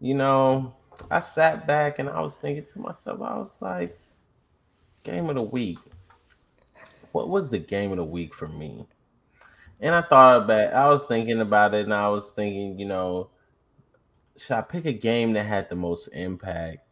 [0.00, 0.74] You know,
[1.10, 3.98] I sat back and I was thinking to myself, I was like,
[5.04, 5.78] game of the week.
[7.12, 8.86] What was the game of the week for me?
[9.82, 13.30] And I thought about I was thinking about it and I was thinking, you know,
[14.36, 16.86] should I pick a game that had the most impact?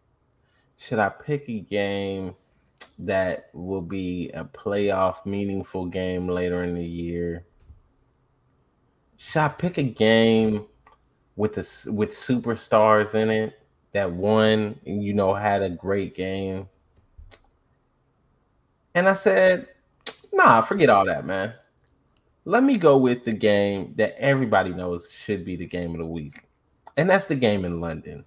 [0.76, 2.34] Should I pick a game
[2.98, 7.46] that will be a playoff meaningful game later in the year?
[9.18, 10.66] Should I pick a game
[11.36, 13.60] with the with superstars in it
[13.92, 16.68] that won and you know had a great game?
[18.96, 19.68] And I said,
[20.32, 21.54] nah, forget all that, man.
[22.46, 26.06] Let me go with the game that everybody knows should be the game of the
[26.06, 26.44] week.
[26.96, 28.24] And that's the game in London.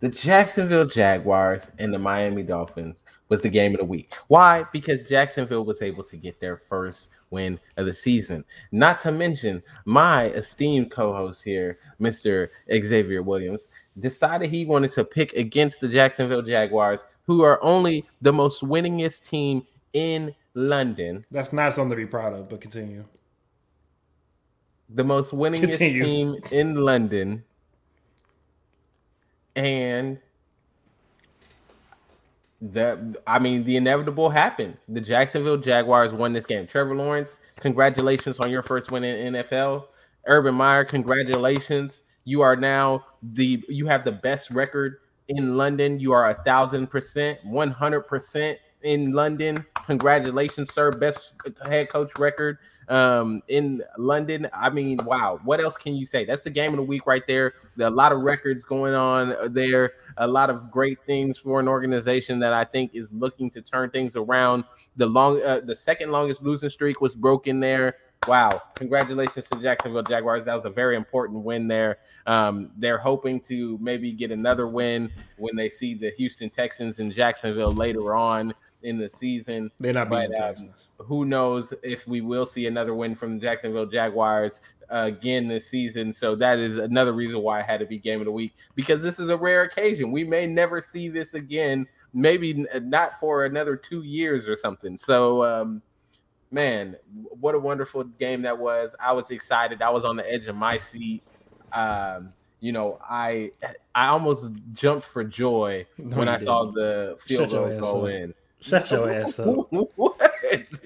[0.00, 4.14] The Jacksonville Jaguars and the Miami Dolphins was the game of the week.
[4.28, 4.64] Why?
[4.72, 8.44] Because Jacksonville was able to get their first win of the season.
[8.70, 12.48] Not to mention, my esteemed co host here, Mr.
[12.72, 13.66] Xavier Williams,
[13.98, 19.22] decided he wanted to pick against the Jacksonville Jaguars, who are only the most winningest
[19.22, 21.24] team in London.
[21.30, 23.04] That's not something to be proud of, but continue.
[24.90, 26.04] The most winningest continue.
[26.04, 27.44] team in London.
[29.54, 30.18] And
[32.60, 34.76] the I mean the inevitable happened.
[34.88, 36.66] The Jacksonville Jaguars won this game.
[36.66, 39.86] Trevor Lawrence, congratulations on your first win in NFL.
[40.26, 42.02] Urban Meyer, congratulations.
[42.24, 46.00] You are now the you have the best record in London.
[46.00, 49.64] You are a thousand percent, one hundred percent in London.
[49.86, 50.90] Congratulations, sir.
[50.92, 51.34] Best
[51.66, 52.58] head coach record
[52.88, 54.48] um, in London.
[54.52, 55.40] I mean, wow.
[55.44, 56.24] What else can you say?
[56.24, 57.54] That's the game of the week right there.
[57.78, 59.92] a lot of records going on there.
[60.18, 63.90] A lot of great things for an organization that I think is looking to turn
[63.90, 64.64] things around.
[64.96, 67.96] The long, uh, the second longest losing streak was broken there.
[68.26, 68.62] Wow!
[68.74, 70.46] Congratulations to Jacksonville Jaguars.
[70.46, 71.98] That was a very important win there.
[72.26, 77.12] Um, they're hoping to maybe get another win when they see the Houston Texans in
[77.12, 78.54] Jacksonville later on
[78.86, 79.70] in the season.
[79.78, 83.40] They're not beating but, um, Who knows if we will see another win from the
[83.40, 84.60] Jacksonville Jaguars
[84.90, 86.12] uh, again this season?
[86.12, 89.02] So that is another reason why I had to be game of the week because
[89.02, 90.12] this is a rare occasion.
[90.12, 91.86] We may never see this again.
[92.14, 94.96] Maybe not for another two years or something.
[94.96, 95.44] So.
[95.44, 95.82] Um,
[96.52, 98.94] man, what a wonderful game that was.
[99.00, 99.82] I was excited.
[99.82, 101.24] I was on the edge of my seat.
[101.72, 103.50] Um, you know, I
[103.94, 106.46] I almost jumped for joy no, when I didn't.
[106.46, 108.34] saw the field goal go in.
[108.66, 109.72] Shut your ass up.
[109.96, 110.32] what?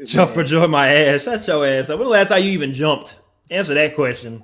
[0.05, 1.25] Jump for joy, my ass.
[1.25, 1.99] Shut your ass up.
[1.99, 3.19] When the last time you even jumped?
[3.51, 4.43] Answer that question.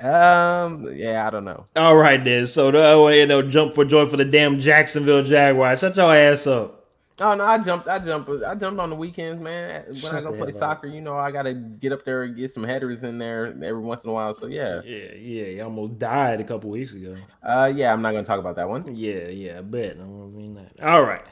[0.00, 1.66] Um, yeah, I don't know.
[1.76, 2.46] All right, then.
[2.46, 5.80] So the way they'll jump for joy for the damn Jacksonville Jaguars.
[5.80, 6.78] Shut your ass up.
[7.20, 7.88] Oh no, I jumped.
[7.88, 8.30] I jumped.
[8.44, 9.84] I jumped on the weekends, man.
[9.86, 12.52] When Shut I go play soccer, you know, I gotta get up there and get
[12.52, 14.34] some headers in there every once in a while.
[14.34, 15.44] So yeah, yeah, yeah.
[15.46, 17.16] You almost died a couple weeks ago.
[17.42, 18.94] Uh, yeah, I'm not gonna talk about that one.
[18.94, 19.96] Yeah, yeah, I bet.
[20.00, 20.86] I mean that.
[20.86, 21.24] All right,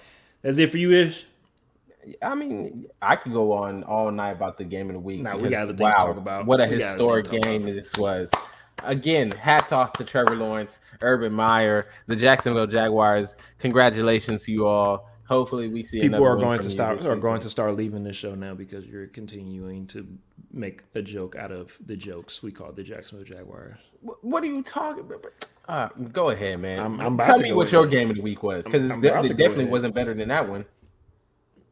[0.43, 1.27] that's it for you, Ish.
[2.23, 5.23] I mean, I could go on all night about the game of the week.
[5.23, 6.47] Nah, we got other wow, to talk about.
[6.47, 8.31] What a we historic game this was.
[8.85, 13.37] Again, hats off to Trevor Lawrence, Urban Meyer, the Jacksonville Jaguars.
[13.59, 15.11] Congratulations to you all.
[15.27, 18.35] Hopefully, we see people are going to start are going to start leaving this show
[18.35, 20.07] now because you're continuing to
[20.53, 23.79] make a joke out of the jokes we call the Jacksonville Jaguars.
[24.21, 25.27] What are you talking about?
[25.69, 26.79] Uh, go ahead, man.
[26.79, 27.73] I'm, I'm Tell me what ahead.
[27.73, 30.65] your game of the week was because it definitely wasn't better than that one.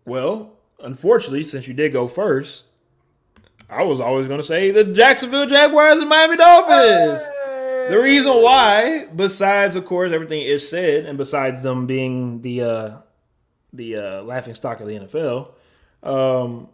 [0.05, 2.65] Well, unfortunately, since you did go first,
[3.69, 7.23] I was always going to say the Jacksonville Jaguars and Miami Dolphins.
[7.23, 7.87] Hey.
[7.91, 12.91] The reason why, besides of course everything is said, and besides them being the uh,
[13.73, 15.55] the uh, laughing stock of the NFL,
[16.03, 16.69] um,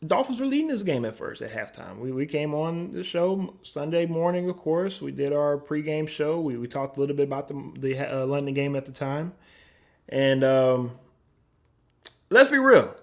[0.00, 1.98] the Dolphins were leading this game at first at halftime.
[1.98, 5.00] We, we came on the show Sunday morning, of course.
[5.00, 6.40] We did our pregame show.
[6.40, 9.32] We, we talked a little bit about the the uh, London game at the time,
[10.08, 10.92] and um,
[12.32, 12.94] let's be real.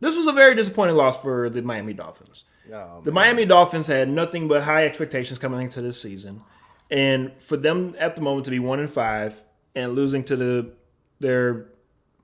[0.00, 2.44] This was a very disappointing loss for the Miami Dolphins.
[2.72, 6.42] Oh, the Miami Dolphins had nothing but high expectations coming into this season,
[6.90, 9.42] and for them at the moment to be one and five
[9.74, 10.72] and losing to the
[11.20, 11.66] their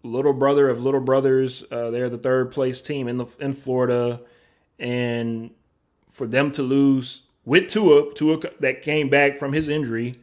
[0.02, 4.20] little brother of little brothers, uh, they're the third place team in the in Florida,
[4.78, 5.50] and
[6.08, 10.20] for them to lose with Tua, Tua that came back from his injury,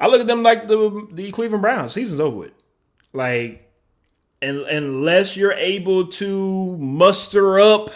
[0.00, 1.92] I look at them like the the Cleveland Browns.
[1.92, 2.52] Season's over with.
[3.12, 3.65] Like
[4.46, 7.90] and unless you're able to muster up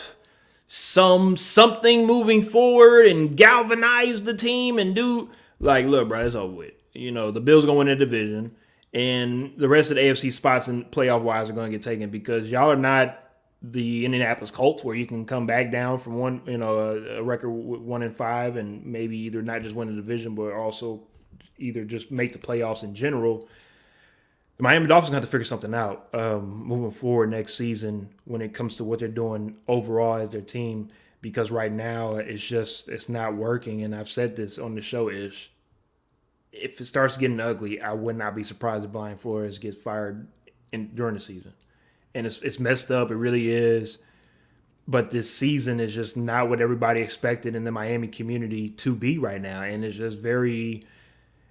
[0.67, 6.55] some something moving forward and galvanize the team and do like look bro it's over
[6.55, 8.55] with you know the bills gonna win the division
[8.93, 12.51] and the rest of the AFC spots and playoff wise are to get taken because
[12.51, 13.19] y'all are not
[13.63, 17.23] the Indianapolis Colts where you can come back down from one, you know, a, a
[17.23, 21.03] record one and five and maybe either not just win the division but also
[21.59, 23.49] either just make the playoffs in general.
[24.61, 28.53] The Miami Dolphins have to figure something out um, moving forward next season when it
[28.53, 30.89] comes to what they're doing overall as their team
[31.23, 35.09] because right now it's just it's not working and I've said this on the show
[35.09, 35.49] is
[36.53, 40.29] if it starts getting ugly, I would not be surprised if Brian Flores gets fired
[40.73, 41.55] in, during the season.
[42.15, 43.11] And it's it's messed up.
[43.11, 43.97] It really is.
[44.87, 49.17] But this season is just not what everybody expected in the Miami community to be
[49.17, 50.85] right now, and it's just very,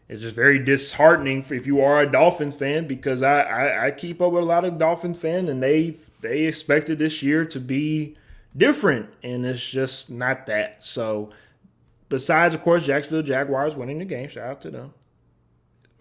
[0.09, 4.21] it's just very disheartening if you are a Dolphins fan because I, I, I keep
[4.21, 8.17] up with a lot of Dolphins fans and they they expected this year to be
[8.57, 10.83] different, and it's just not that.
[10.83, 11.31] So
[12.09, 14.27] Besides, of course, Jacksonville Jaguars winning the game.
[14.27, 14.93] Shout out to them.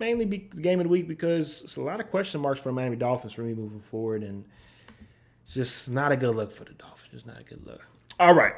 [0.01, 2.73] Mainly be game of the week because it's a lot of question marks for the
[2.73, 4.45] Miami Dolphins for me moving forward, and
[5.45, 7.13] it's just not a good look for the Dolphins.
[7.13, 7.83] Just not a good look.
[8.19, 8.55] All right.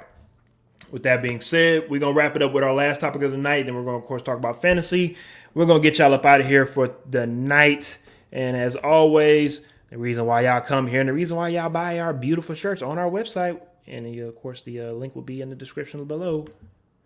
[0.91, 3.39] With that being said, we're gonna wrap it up with our last topic of the
[3.39, 3.67] night.
[3.67, 5.17] Then we're gonna, of course, talk about fantasy.
[5.55, 7.99] We're gonna get y'all up out of here for the night.
[8.33, 11.99] And as always, the reason why y'all come here and the reason why y'all buy
[11.99, 15.51] our beautiful shirts on our website, and of course, the uh, link will be in
[15.51, 16.47] the description below.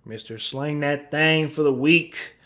[0.06, 0.38] Mr.
[0.40, 2.36] Slang That Thing for the week.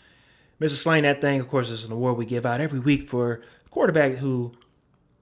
[0.61, 0.71] Mr.
[0.71, 4.13] Slang That Thing, of course, is an award we give out every week for quarterback
[4.15, 4.53] who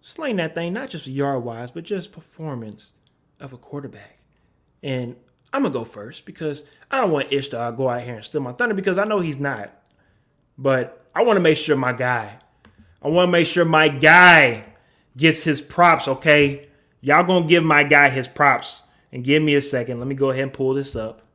[0.02, 2.94] slang that thing, not just yard wise, but just performance
[3.40, 4.20] of a quarterback.
[4.82, 5.16] And
[5.54, 8.42] I'm gonna go first because I don't want Ish to go out here and steal
[8.42, 9.74] my thunder because I know he's not.
[10.58, 12.40] But I want to make sure my guy,
[13.02, 14.66] I want to make sure my guy
[15.16, 16.08] gets his props.
[16.08, 16.68] Okay,
[17.02, 20.00] y'all gonna give my guy his props and give me a second.
[20.00, 21.28] Let me go ahead and pull this up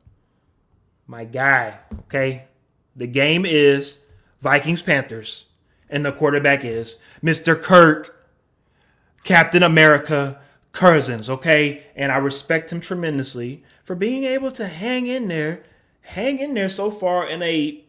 [1.07, 1.79] my guy.
[2.01, 2.45] Okay.
[2.95, 3.99] The game is
[4.41, 5.45] Vikings Panthers,
[5.89, 7.59] and the quarterback is Mr.
[7.59, 8.27] Kirk,
[9.23, 10.39] Captain America
[10.71, 11.29] Cousins.
[11.29, 11.83] Okay.
[11.95, 15.63] And I respect him tremendously for being able to hang in there,
[16.01, 17.83] hang in there so far in a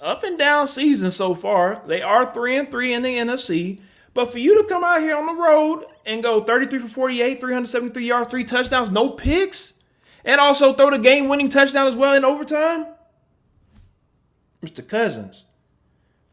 [0.00, 1.82] up and down season so far.
[1.86, 3.80] They are three and three in the NFC.
[4.14, 7.40] But for you to come out here on the road and go 33 for 48,
[7.40, 9.74] 373 yards, three touchdowns, no picks,
[10.24, 12.86] and also throw the game winning touchdown as well in overtime?
[14.64, 14.86] Mr.
[14.86, 15.44] Cousins,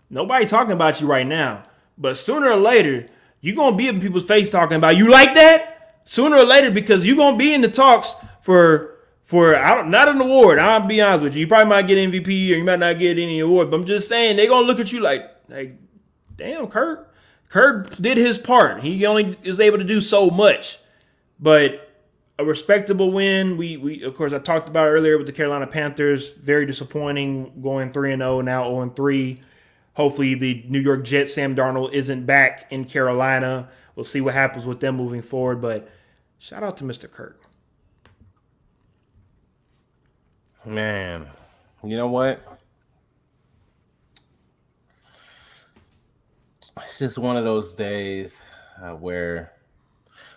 [0.10, 1.64] nobody talking about you right now,
[1.98, 3.06] but sooner or later,
[3.42, 6.02] you're going to be in people's face talking about you like that?
[6.06, 8.93] Sooner or later, because you're going to be in the talks for
[9.24, 10.60] for I don't, not an award.
[10.60, 11.42] I'll be honest with you.
[11.42, 14.08] You probably might get MVP or you might not get any award, but I'm just
[14.08, 15.78] saying they're gonna look at you like, like,
[16.36, 17.10] damn, Kurt.
[17.50, 18.82] Kurt did his part.
[18.82, 20.80] He only is able to do so much.
[21.40, 21.94] But
[22.40, 23.58] a respectable win.
[23.58, 26.34] We we of course I talked about earlier with the Carolina Panthers.
[26.34, 29.42] Very disappointing, going three and zero oh, now 0 and 3.
[29.94, 33.70] Hopefully the New York Jets Sam Darnold isn't back in Carolina.
[33.96, 35.62] We'll see what happens with them moving forward.
[35.62, 35.88] But
[36.40, 37.10] shout out to Mr.
[37.10, 37.43] Kirk.
[40.66, 41.28] Man,
[41.84, 42.40] you know what?
[46.78, 48.34] It's just one of those days
[48.82, 49.52] uh, where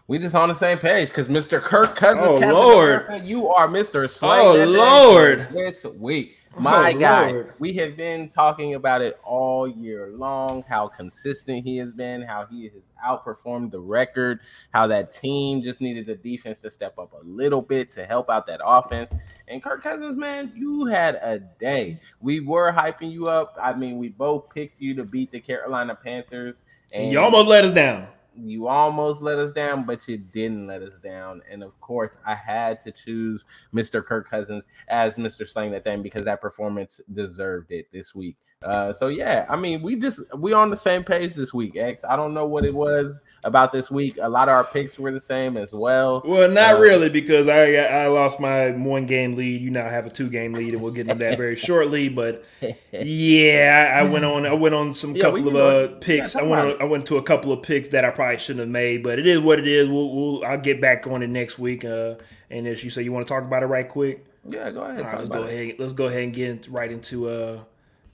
[0.09, 1.63] we just on the same page because Mr.
[1.63, 4.11] Kirk Cousins, oh Captain Lord, America, you are Mr.
[4.11, 7.31] Slay oh Lord, this week, my oh, guy.
[7.31, 7.55] Lord.
[7.61, 10.65] We have been talking about it all year long.
[10.69, 12.73] How consistent he has been, how he has
[13.05, 14.41] outperformed the record,
[14.73, 18.29] how that team just needed the defense to step up a little bit to help
[18.29, 19.13] out that offense.
[19.49, 22.01] And Kirk Cousins, man, you had a day.
[22.21, 23.57] We were hyping you up.
[23.61, 26.57] I mean, we both picked you to beat the Carolina Panthers.
[26.93, 30.83] And you almost let us down you almost let us down, but you didn't let
[30.83, 31.43] us down.
[31.51, 33.45] And of course, I had to choose
[33.75, 34.05] Mr.
[34.05, 35.49] Kirk Cousins as Mr.
[35.49, 38.37] Slang that thing because that performance deserved it this week.
[38.67, 41.77] Uh, so yeah, I mean, we just we on the same page this week.
[41.77, 42.03] X.
[42.03, 44.19] I don't know what it was about this week.
[44.21, 46.21] A lot of our picks were the same as well.
[46.25, 49.61] Well, not uh, really because I I lost my one game lead.
[49.61, 52.09] You now have a two game lead, and we'll get into that very shortly.
[52.09, 52.45] But
[52.91, 56.35] yeah, I, I, went on I went on some yeah, couple of uh, picks.
[56.35, 58.61] Yeah, I went on, I went to a couple of picks that I probably shouldn't
[58.61, 59.89] have made, but it is what it is.
[59.89, 61.85] We'll, we'll I'll get back on it next week.
[61.85, 62.17] Uh,
[62.51, 64.27] and as you say, you want to talk about it right quick.
[64.45, 65.07] Yeah, go ahead.
[65.13, 65.53] let's go it.
[65.53, 65.75] ahead.
[65.79, 67.61] Let's go ahead and get right into uh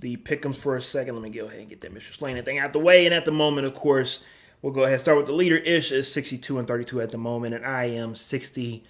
[0.02, 1.14] the pick'ems for a second.
[1.14, 2.12] Let me go ahead and get that Mr.
[2.12, 3.06] Slaying thing out the way.
[3.06, 4.22] And at the moment, of course,
[4.60, 5.56] we'll go ahead and start with the leader.
[5.56, 8.84] Ish is 62 and 32 at the moment, and I am 60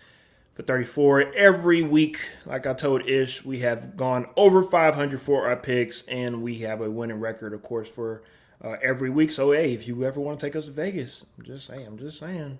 [0.55, 1.35] for 34.
[1.35, 6.43] Every week, like I told Ish, we have gone over 500 for our picks, and
[6.43, 8.23] we have a winning record, of course, for
[8.65, 9.31] uh, every week.
[9.31, 11.99] So, hey, if you ever want to take us to Vegas, I'm just saying, I'm
[11.99, 12.59] just saying.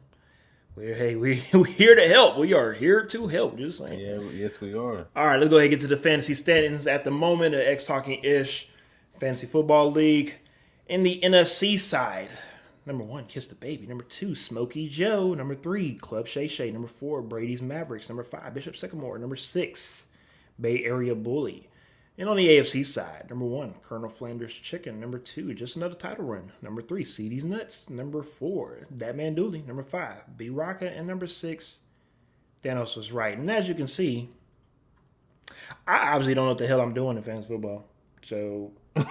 [0.75, 2.39] We're, hey, we we here to help.
[2.39, 3.59] We are here to help.
[3.59, 3.99] Just saying.
[3.99, 5.07] Yeah, yes, we are.
[5.15, 7.55] All right, let's go ahead and get to the fantasy standings at the moment.
[7.55, 8.71] Of X Talking Ish
[9.19, 10.39] Fantasy Football League.
[10.87, 12.29] In the NFC side,
[12.87, 13.87] number one, Kiss the Baby.
[13.87, 15.35] Number two, Smokey Joe.
[15.35, 16.71] Number three, Club Shay Shay.
[16.71, 18.09] Number four, Brady's Mavericks.
[18.09, 19.19] Number five, Bishop Sycamore.
[19.19, 20.07] Number six,
[20.61, 21.69] Bay Area Bully.
[22.19, 25.01] And on the AFC side, number one, Colonel Flanders Chicken.
[25.01, 26.53] Number two, just another title run.
[26.61, 27.89] Number three, CD's Nuts.
[27.89, 29.63] Number four, That Man Dooley.
[29.67, 30.97] Number five, B Rocka.
[30.97, 31.81] And number six,
[32.63, 33.37] Thanos was right.
[33.37, 34.29] And as you can see,
[35.87, 37.87] I obviously don't know what the hell I'm doing in fantasy football.
[38.21, 38.73] So.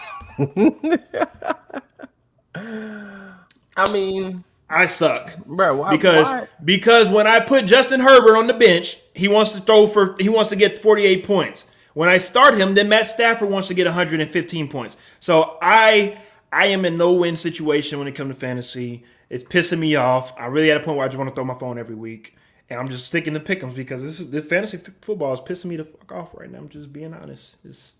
[3.76, 5.78] I mean, I suck, bro.
[5.78, 6.48] Why, because why?
[6.64, 10.30] because when I put Justin Herbert on the bench, he wants to throw for he
[10.30, 11.71] wants to get 48 points.
[11.94, 14.96] When I start him, then Matt Stafford wants to get 115 points.
[15.20, 16.18] So I
[16.52, 19.04] I am in no win situation when it comes to fantasy.
[19.30, 20.34] It's pissing me off.
[20.38, 22.36] I'm really at a point where I just want to throw my phone every week,
[22.70, 25.66] and I'm just sticking to pick'ems because this is the fantasy f- football is pissing
[25.66, 26.58] me the fuck off right now.
[26.60, 27.56] I'm just being honest.
[27.64, 27.94] It's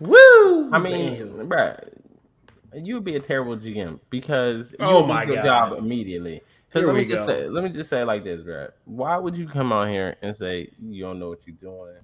[0.00, 0.72] woo.
[0.72, 1.48] I mean, Anywho.
[1.48, 1.74] bro,
[2.74, 5.70] you would be a terrible GM because you Oh my lose your God.
[5.70, 6.42] job immediately.
[6.68, 7.32] Because Here let me we just go.
[7.36, 8.68] say, let me just say it like this, bro.
[8.84, 11.96] Why would you come out here and say you don't know what you're doing,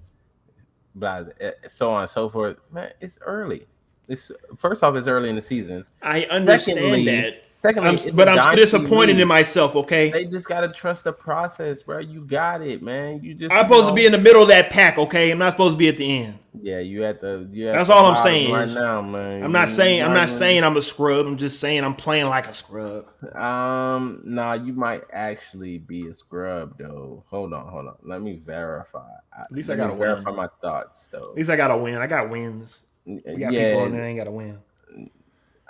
[0.99, 2.57] blah, eh, so on and so forth?
[2.71, 3.65] Man, it's early.
[4.07, 5.85] It's first off, it's early in the season.
[6.01, 7.43] I understand Secondly- that.
[7.67, 9.23] Secondly, I'm, but I'm disappointed league.
[9.23, 9.75] in myself.
[9.75, 11.99] Okay, They just gotta trust the process, bro.
[11.99, 13.21] You got it, man.
[13.21, 14.97] You just I'm supposed you to be in the middle of that pack.
[14.97, 16.39] Okay, I'm not supposed to be at the end.
[16.61, 17.45] Yeah, you at the.
[17.51, 19.43] You at That's the all I'm saying right now, man.
[19.43, 21.25] I'm not You- saying I'm not saying I'm a scrub.
[21.25, 23.05] I'm just saying I'm playing like a scrub.
[23.35, 27.25] Um, nah, you might actually be a scrub though.
[27.29, 27.95] Hold on, hold on.
[28.01, 29.09] Let me verify.
[29.37, 30.07] At least Let I me got a win.
[30.07, 31.31] verify my thoughts though.
[31.31, 31.95] At least I got to win.
[31.97, 32.83] I got wins.
[33.05, 34.57] We got people yeah, on there ain't got to win.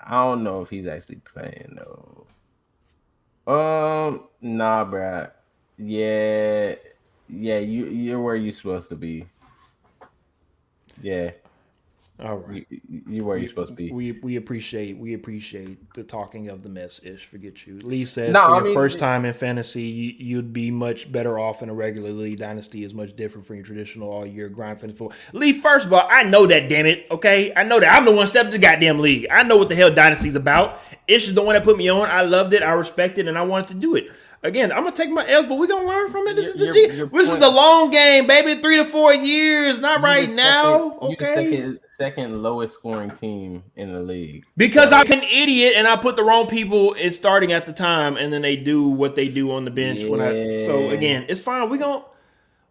[0.07, 2.25] I don't know if he's actually playing though.
[3.45, 5.31] Um, nah, bruh.
[5.77, 6.75] Yeah,
[7.29, 9.27] yeah, you you're where you're supposed to be.
[11.01, 11.31] Yeah,
[12.19, 12.65] All right.
[12.69, 13.91] you, you where you're supposed to be.
[13.91, 17.23] We we appreciate we appreciate the talking of the mess ish.
[17.25, 17.77] Forget you.
[17.79, 21.11] Lee said No, for I your mean- first time in fantasy, you, you'd be much
[21.11, 22.37] better off in a regular league.
[22.39, 25.17] Dynasty is much different from your traditional all year grind fantasy football.
[25.33, 26.69] Lee, first of all, I know that.
[26.69, 27.05] Damn it.
[27.11, 27.95] Okay, I know that.
[27.95, 29.27] I'm the one stepped the goddamn league.
[29.29, 30.79] I know what the hell Dynasty's about.
[31.07, 32.09] Ish is the one that put me on.
[32.09, 32.63] I loved it.
[32.63, 34.07] I respect it, and I wanted to do it.
[34.43, 36.35] Again, I'm gonna take my L's, but we're gonna learn from it.
[36.35, 36.95] This is the Your- G.
[36.95, 38.59] your This is the long game, baby.
[38.61, 40.89] Three to four years, not right You the now.
[40.99, 41.51] second- Okay.
[41.51, 44.45] second, second lowest scoring team in the league.
[44.55, 48.17] Because I'm an idiot and I put the wrong people in starting at the time,
[48.17, 50.03] and then they do what they do on the bench.
[50.03, 51.69] When I so again, it's fine.
[51.69, 52.03] We gonna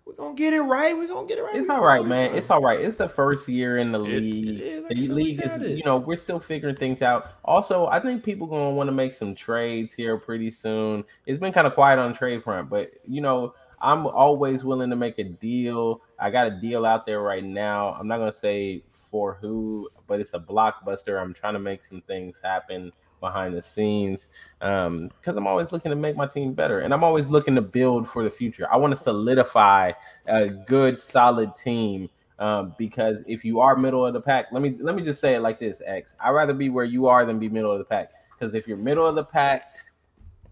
[0.07, 0.97] we gonna get it right.
[0.97, 1.57] We're gonna get it right.
[1.57, 2.35] It's all right, man.
[2.35, 2.81] It's all right.
[2.81, 4.61] It's the first year in the It- league.
[4.61, 4.89] it.
[4.89, 5.71] The league is, it.
[5.79, 7.33] you know, we're still figuring things out.
[7.45, 11.05] Also, I think people gonna want to make some trades here pretty soon.
[11.27, 14.91] It's been kind of quiet on the trade front, but you know, I'm always willing
[14.91, 16.01] to make a deal.
[16.19, 17.95] I got a deal out there right now.
[17.99, 21.21] I'm not gonna say for who, but it's a blockbuster.
[21.21, 24.29] I'm trying to make some things happen behind the scenes
[24.61, 27.63] um because i'm always looking to make my team better and i'm always looking to
[27.63, 28.67] build for the future.
[28.71, 29.93] I want to solidify
[30.27, 34.77] a good solid team um, because if you are middle of the pack let me
[34.81, 36.15] let me just say it like this x.
[36.21, 38.77] I'd rather be where you are than be middle of the pack because if you're
[38.77, 39.77] middle of the pack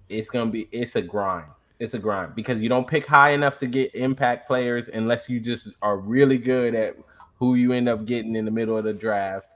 [0.09, 1.51] it's gonna be it's a grind.
[1.81, 5.41] It's a grind because you don't pick high enough to get impact players unless you
[5.41, 6.97] just are really good at
[7.45, 9.49] who you end up getting in the middle of the draft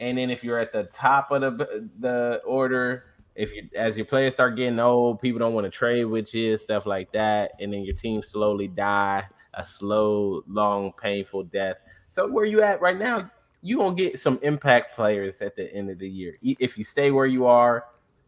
[0.00, 3.04] and then if you're at the top of the the order,
[3.34, 6.56] if you as your players start getting old, people don't want to trade with you,
[6.56, 9.24] stuff like that, and then your team slowly die
[9.54, 11.80] a slow, long, painful death.
[12.08, 13.30] So where you at right now,
[13.62, 16.38] you gonna get some impact players at the end of the year.
[16.42, 17.84] If you stay where you are,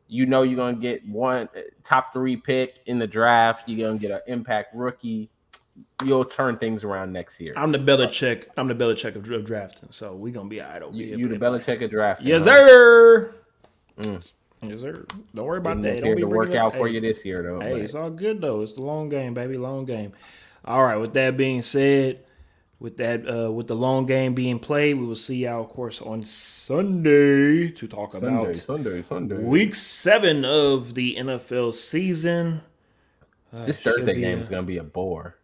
[0.09, 1.48] you know you're gonna get one
[1.84, 3.68] top three pick in the draft.
[3.68, 5.30] You're gonna get an impact rookie.
[6.04, 7.54] You'll turn things around next year.
[7.56, 8.46] I'm the Belichick.
[8.56, 11.18] I'm the Belichick of, of drafting, so we gonna be all right over You, here.
[11.18, 11.36] you the.
[11.36, 12.26] Belichick of drafting.
[12.26, 12.56] Yes, huh?
[12.56, 13.34] sir.
[14.00, 14.28] Mm.
[14.62, 15.04] Yes, sir.
[15.34, 16.04] Don't worry about Didn't that.
[16.04, 17.60] Don't be to work out for hey, you this year, though.
[17.60, 18.62] Hey, but- it's all good though.
[18.62, 19.56] It's the long game, baby.
[19.56, 20.12] Long game.
[20.64, 20.96] All right.
[20.96, 22.20] With that being said,
[22.78, 26.00] with that, uh, with the long game being played, we will see y'all, of course,
[26.00, 29.38] on Sunday to talk Sunday, about Sunday, Sunday.
[29.38, 32.60] week seven of the NFL season.
[33.52, 35.36] Uh, this Thursday game uh, is gonna be a bore.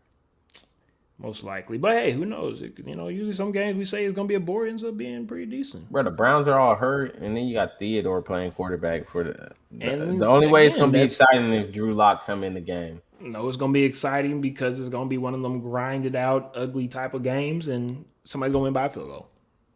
[1.19, 2.63] Most likely, but hey, who knows?
[2.63, 4.97] It, you know, usually some games we say it's gonna be a bore ends up
[4.97, 5.91] being pretty decent.
[5.91, 9.51] Bro, the Browns are all hurt, and then you got Theodore playing quarterback for the.
[9.73, 12.61] The, And the only way it's gonna be exciting if Drew Lock come in the
[12.61, 13.03] game.
[13.21, 16.87] No, it's gonna be exciting because it's gonna be one of them grinded out, ugly
[16.87, 19.29] type of games, and somebody's gonna win by a field goal.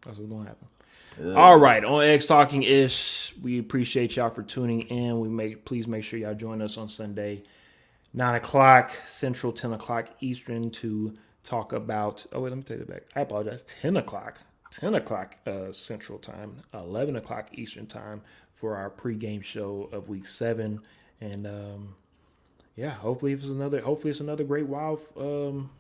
[0.04, 0.68] That's what's gonna happen.
[1.20, 1.36] Ugh.
[1.36, 5.18] All right, on X Talking Ish, we appreciate y'all for tuning in.
[5.18, 7.42] We make please make sure y'all join us on Sunday,
[8.14, 11.12] nine o'clock Central, ten o'clock Eastern to
[11.44, 12.26] talk about.
[12.32, 13.02] Oh wait, let me take it back.
[13.14, 13.62] I apologize.
[13.62, 14.38] Ten o'clock
[14.72, 18.22] 10 o'clock uh, Central Time, 11 o'clock Eastern Time
[18.54, 20.80] for our pregame show of Week Seven.
[21.20, 21.94] And um,
[22.74, 23.80] yeah, hopefully it's another.
[23.80, 25.70] Hopefully it's another great wild um,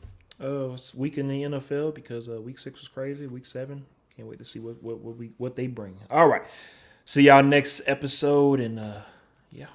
[0.40, 3.26] uh, week in the NFL because uh, Week Six was crazy.
[3.26, 5.96] Week Seven, can't wait to see what what what, we, what they bring.
[6.10, 6.42] All right,
[7.04, 9.00] see y'all next episode, and uh,
[9.50, 9.66] yeah.